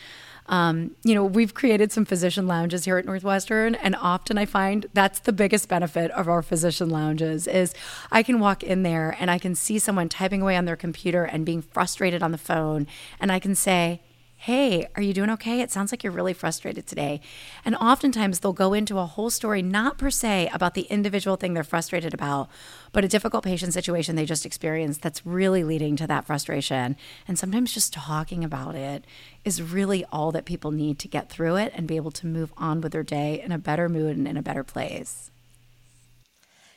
Um, 0.53 0.95
you 1.03 1.15
know, 1.15 1.25
we've 1.25 1.55
created 1.55 1.93
some 1.93 2.05
physician 2.05 2.47
lounges 2.47 2.85
here 2.85 2.99
at 2.99 3.07
Northwestern, 3.07 3.75
and 3.75 3.97
often 3.97 4.37
I 4.37 4.45
find 4.45 4.85
that's 4.93 5.21
the 5.21 5.33
biggest 5.33 5.67
benefit 5.67 6.11
of 6.11 6.29
our 6.29 6.43
physician 6.43 6.91
lounges 6.91 7.47
is 7.47 7.73
I 8.11 8.23
can 8.23 8.39
walk 8.39 8.63
in 8.63 8.83
there 8.83 9.17
and 9.19 9.31
I 9.31 9.39
can 9.39 9.55
see 9.55 9.79
someone 9.79 10.11
typing 10.11 10.43
away 10.43 10.59
on 10.59 10.67
their 10.67 10.77
computer 10.77 11.25
and 11.25 11.47
being 11.47 11.63
frustrated 11.63 12.23
on 12.23 12.33
the 12.33 12.39
phone, 12.39 12.87
and 13.19 13.33
I 13.33 13.39
can 13.39 13.55
say, 13.55 14.03
Hey, 14.43 14.89
are 14.97 15.03
you 15.03 15.13
doing 15.13 15.31
okay? 15.31 15.61
It 15.61 15.71
sounds 15.71 15.93
like 15.93 16.03
you're 16.03 16.13
really 16.13 16.33
frustrated 16.33 16.85
today. 16.85 17.21
And 17.65 17.77
oftentimes 17.77 18.41
they'll 18.41 18.53
go 18.53 18.73
into 18.73 18.99
a 18.99 19.07
whole 19.07 19.31
story, 19.31 19.63
not 19.63 19.99
per 19.99 20.11
se 20.11 20.51
about 20.53 20.75
the 20.75 20.83
individual 20.91 21.37
thing 21.37 21.55
they're 21.55 21.63
frustrated 21.63 22.13
about, 22.13 22.49
but 22.91 23.05
a 23.05 23.09
difficult 23.09 23.45
patient 23.45 23.73
situation 23.73 24.17
they 24.17 24.25
just 24.25 24.45
experienced 24.45 25.01
that's 25.01 25.25
really 25.25 25.63
leading 25.63 25.95
to 25.95 26.09
that 26.09 26.27
frustration. 26.27 26.97
And 27.29 27.39
sometimes 27.39 27.73
just 27.73 27.93
talking 27.93 28.43
about 28.43 28.75
it 28.75 29.05
is 29.45 29.63
really 29.63 30.05
all 30.07 30.33
that 30.33 30.45
people 30.45 30.73
need 30.73 30.99
to 30.99 31.07
get 31.07 31.29
through 31.29 31.55
it 31.55 31.73
and 31.77 31.87
be 31.87 31.95
able 31.95 32.11
to 32.11 32.27
move 32.27 32.53
on 32.57 32.81
with 32.81 32.91
their 32.91 33.05
day 33.05 33.41
in 33.41 33.53
a 33.53 33.59
better 33.59 33.89
mood 33.89 34.17
and 34.17 34.27
in 34.27 34.37
a 34.37 34.43
better 34.43 34.65
place. 34.65 35.31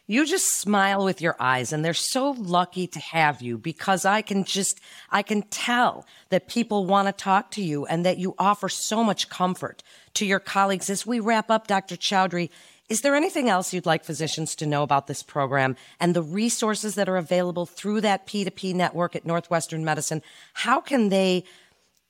You 0.07 0.27
just 0.27 0.59
smile 0.59 1.03
with 1.03 1.19
your 1.19 1.35
eyes 1.39 1.73
and 1.73 1.83
they're 1.83 1.95
so 1.95 2.31
lucky 2.31 2.85
to 2.87 2.99
have 2.99 3.41
you 3.41 3.57
because 3.57 4.05
I 4.05 4.21
can 4.21 4.43
just, 4.43 4.79
I 5.09 5.23
can 5.23 5.41
tell 5.43 6.05
that 6.29 6.47
people 6.47 6.85
want 6.85 7.07
to 7.07 7.11
talk 7.11 7.49
to 7.51 7.63
you 7.63 7.87
and 7.87 8.05
that 8.05 8.19
you 8.19 8.35
offer 8.37 8.69
so 8.69 9.03
much 9.03 9.29
comfort 9.29 9.81
to 10.13 10.25
your 10.25 10.39
colleagues. 10.39 10.91
As 10.91 11.07
we 11.07 11.19
wrap 11.19 11.49
up, 11.49 11.65
Dr. 11.65 11.95
Chaudhari, 11.95 12.51
is 12.87 13.01
there 13.01 13.15
anything 13.15 13.49
else 13.49 13.73
you'd 13.73 13.87
like 13.87 14.03
physicians 14.03 14.53
to 14.57 14.67
know 14.67 14.83
about 14.83 15.07
this 15.07 15.23
program 15.23 15.75
and 15.99 16.13
the 16.13 16.21
resources 16.21 16.93
that 16.95 17.09
are 17.09 17.17
available 17.17 17.65
through 17.65 18.01
that 18.01 18.27
P2P 18.27 18.75
network 18.75 19.15
at 19.15 19.25
Northwestern 19.25 19.83
Medicine? 19.83 20.21
How 20.53 20.81
can 20.81 21.09
they, 21.09 21.45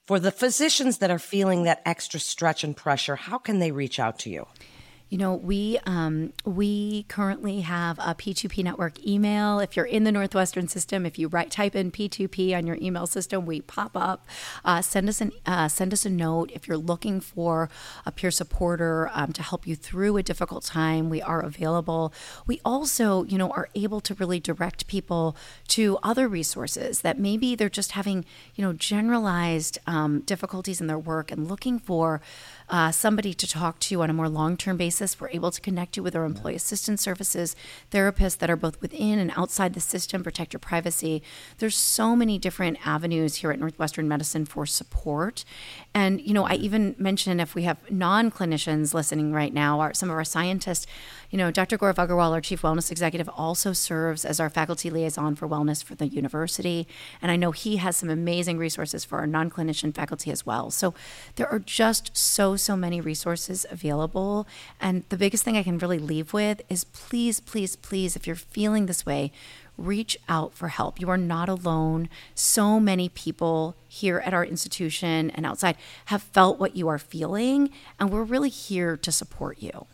for 0.06 0.20
the 0.20 0.32
physicians 0.32 0.98
that 0.98 1.12
are 1.12 1.20
feeling 1.20 1.64
that 1.64 1.82
extra 1.86 2.20
stretch 2.20 2.66
and 2.66 2.76
pressure, 2.76 3.16
how 3.16 3.38
can 3.38 3.60
they 3.60 3.72
reach 3.72 4.02
out 4.02 4.20
to 4.20 4.30
you? 4.30 4.48
You 5.10 5.20
know, 5.20 5.36
we 5.36 5.78
um, 5.86 6.34
we 6.46 7.04
currently 7.04 7.62
have 7.62 8.00
a 8.00 8.16
P2P 8.16 8.64
network 8.64 9.06
email. 9.06 9.60
If 9.60 9.76
you're 9.76 9.86
in 9.86 10.04
the 10.04 10.12
Northwestern 10.12 10.68
system, 10.68 11.06
if 11.06 11.20
you 11.20 11.28
write 11.28 11.52
type 11.52 11.76
in 11.76 11.92
P2P 11.92 12.58
on 12.58 12.66
your 12.66 12.78
email 12.82 13.06
system, 13.06 13.46
we 13.46 13.62
pop 13.62 13.92
up. 13.96 14.26
Uh, 14.64 14.82
send 14.82 15.08
us 15.08 15.22
an 15.22 15.32
uh, 15.46 15.68
send 15.68 15.94
us 15.94 16.08
a 16.08 16.10
note 16.10 16.50
if 16.56 16.68
you're 16.68 16.76
looking 16.76 17.20
for 17.20 17.70
a 18.04 18.12
peer 18.12 18.32
supporter 18.32 19.12
um, 19.14 19.32
to 19.34 19.44
help 19.44 19.68
you 19.68 19.76
through 19.76 20.18
a 20.18 20.24
difficult 20.24 20.64
time. 20.64 21.12
We 21.12 21.22
are 21.22 21.40
available. 21.40 22.12
We 22.48 22.60
also, 22.66 23.26
you 23.26 23.38
know, 23.38 23.52
are 23.52 23.70
able 23.76 24.02
to 24.02 24.16
really 24.16 24.40
direct 24.40 24.88
people 24.88 25.38
to 25.70 26.00
other 26.02 26.28
resources 26.28 27.02
that 27.02 27.20
maybe 27.20 27.54
they're 27.54 27.70
just 27.70 27.92
having, 27.92 28.26
you 28.56 28.64
know, 28.64 28.74
generalized 28.74 29.78
um, 29.86 30.22
difficulties 30.22 30.82
in 30.82 30.88
their 30.88 30.98
work 30.98 31.32
and 31.32 31.48
looking 31.48 31.78
for 31.78 32.22
uh, 32.70 32.92
somebody 32.92 33.36
to 33.36 33.46
talk 33.46 33.80
to 33.80 34.02
on 34.02 34.10
a 34.10 34.14
more 34.14 34.30
long 34.30 34.58
term 34.58 34.78
basis. 34.96 35.20
We're 35.20 35.30
able 35.30 35.52
to 35.52 35.60
connect 35.60 35.98
you 35.98 36.04
with 36.04 36.16
our 36.16 36.24
employee 36.24 36.56
assistance 36.56 37.02
services, 37.02 37.54
therapists 37.92 38.38
that 38.38 38.50
are 38.50 38.56
both 38.56 38.82
within 38.82 39.20
and 39.20 39.32
outside 39.36 39.74
the 39.74 39.82
system, 39.82 40.24
protect 40.24 40.54
your 40.54 40.62
privacy. 40.62 41.22
There's 41.58 41.76
so 41.76 42.16
many 42.16 42.40
different 42.40 42.78
avenues 42.88 43.36
here 43.36 43.52
at 43.52 43.60
Northwestern 43.60 44.08
Medicine 44.08 44.46
for 44.46 44.66
support. 44.66 45.44
And, 45.94 46.22
you 46.22 46.34
know, 46.34 46.46
I 46.46 46.56
mm-hmm. 46.56 46.64
even 46.64 46.96
mentioned 46.98 47.42
if 47.42 47.56
we 47.56 47.64
have 47.64 47.78
non 47.92 48.32
clinicians 48.32 48.94
listening 48.94 49.34
right 49.34 49.54
now, 49.54 49.82
our, 49.82 49.94
some 49.94 50.10
of 50.10 50.16
our 50.16 50.24
scientists, 50.24 50.88
you 51.36 51.38
know, 51.38 51.52
Dr. 51.52 51.78
Gaurav 51.78 51.96
Agarwal, 51.96 52.32
our 52.32 52.40
chief 52.40 52.62
wellness 52.62 52.90
executive, 52.90 53.28
also 53.36 53.74
serves 53.74 54.24
as 54.24 54.40
our 54.40 54.50
faculty 54.50 54.90
liaison 54.90 55.36
for 55.36 55.50
wellness 55.50 55.84
for 55.84 55.94
the 55.94 56.08
university. 56.08 56.88
And 57.22 57.30
I 57.30 57.36
know 57.36 57.52
he 57.52 57.76
has 57.76 57.98
some 57.98 58.10
amazing 58.10 58.58
resources 58.58 59.04
for 59.04 59.18
our 59.18 59.28
non 59.28 59.50
clinician 59.50 59.94
faculty 59.94 60.32
as 60.32 60.46
well. 60.46 60.72
So 60.72 60.94
there 61.36 61.50
are 61.50 61.60
just 61.60 62.16
so 62.16 62.56
so, 62.56 62.78
many 62.78 63.02
resources 63.02 63.66
available. 63.70 64.48
And 64.80 65.04
the 65.10 65.18
biggest 65.18 65.44
thing 65.44 65.58
I 65.58 65.64
can 65.64 65.78
really 65.78 66.00
leave 66.00 66.32
with 66.32 66.62
is 66.70 66.86
please, 66.86 67.42
please, 67.42 67.76
please, 67.76 68.16
if 68.16 68.26
you're 68.26 68.38
feeling 68.38 68.86
this 68.86 69.06
way, 69.06 69.34
reach 69.78 70.18
out 70.30 70.54
for 70.54 70.70
help. 70.70 71.02
You 71.02 71.10
are 71.10 71.18
not 71.18 71.50
alone. 71.50 72.08
So 72.34 72.80
many 72.80 73.10
people 73.10 73.76
here 73.90 74.20
at 74.20 74.34
our 74.34 74.46
institution 74.46 75.32
and 75.32 75.46
outside 75.46 75.76
have 76.06 76.24
felt 76.24 76.62
what 76.62 76.78
you 76.78 76.88
are 76.88 76.98
feeling, 76.98 77.72
and 78.00 78.10
we're 78.10 78.24
really 78.24 78.48
here 78.48 78.96
to 78.96 79.12
support 79.12 79.62
you. 79.62 79.86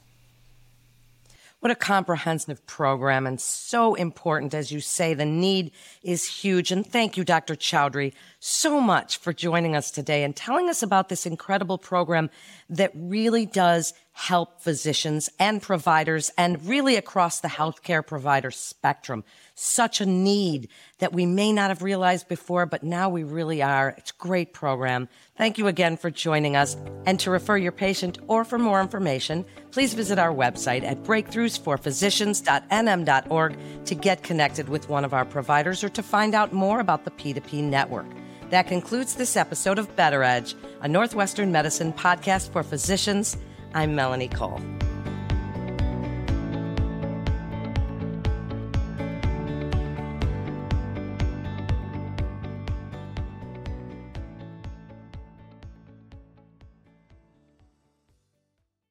What 1.62 1.72
a 1.72 1.76
comprehensive 1.76 2.66
program 2.66 3.28
and 3.28 3.40
so 3.40 3.94
important. 3.94 4.56
As 4.56 4.72
you 4.72 4.80
say, 4.80 5.14
the 5.14 5.26
need 5.26 5.72
is 6.02 6.28
huge. 6.28 6.72
And 6.72 6.84
thank 6.84 7.18
you, 7.18 7.24
Dr. 7.24 7.56
Chaudhari, 7.56 8.14
so 8.44 8.82
much 8.82 9.18
for 9.18 9.32
joining 9.32 9.76
us 9.76 9.92
today 9.92 10.24
and 10.24 10.36
telling 10.36 10.68
us 10.68 10.82
about 10.82 11.10
this 11.10 11.28
incredible 11.28 11.78
program 11.78 12.28
that 12.72 12.90
really 12.96 13.46
does 13.46 13.94
help 14.14 14.60
physicians 14.60 15.30
and 15.38 15.62
providers 15.62 16.32
and 16.40 16.66
really 16.66 16.96
across 16.96 17.40
the 17.40 17.48
healthcare 17.48 18.04
provider 18.06 18.50
spectrum. 18.50 19.24
Such 19.54 20.02
a 20.02 20.08
need 20.08 20.70
that 20.98 21.14
we 21.14 21.28
may 21.28 21.54
not 21.54 21.70
have 21.70 21.84
realized 21.84 22.28
before, 22.28 22.66
but 22.66 22.82
now 22.82 23.10
we 23.10 23.24
really 23.24 23.62
are. 23.62 23.94
It's 23.96 24.10
a 24.10 24.16
great 24.18 24.54
program. 24.54 25.08
Thank 25.38 25.60
you 25.60 25.68
again 25.68 25.96
for 25.96 26.10
joining 26.10 26.56
us. 26.56 26.76
And 27.06 27.20
to 27.20 27.30
refer 27.30 27.58
your 27.58 27.72
patient 27.72 28.18
or 28.28 28.44
for 28.44 28.58
more 28.58 28.82
information, 28.82 29.46
please 29.70 29.94
visit 29.94 30.18
our 30.18 30.34
website 30.34 30.84
at 30.84 31.04
breakthroughsforphysicians.nm.org 31.04 33.58
to 33.86 33.96
get 33.96 34.24
connected 34.24 34.68
with 34.68 34.90
one 34.90 35.06
of 35.06 35.14
our 35.14 35.26
providers 35.26 35.84
or 35.84 35.90
to 35.90 36.02
find 36.02 36.34
out 36.34 36.54
more 36.54 36.80
about 36.80 37.06
the 37.06 37.12
P2P 37.12 37.64
network. 37.64 38.08
That 38.52 38.68
concludes 38.68 39.16
this 39.16 39.38
episode 39.38 39.80
of 39.80 39.96
Better 39.96 40.24
Edge, 40.24 40.56
a 40.82 40.88
Northwestern 40.88 41.54
Medicine 41.54 41.94
podcast 41.94 42.52
for 42.52 42.64
physicians. 42.64 43.38
I'm 43.74 43.96
Melanie 43.96 44.28
Cole. 44.28 44.60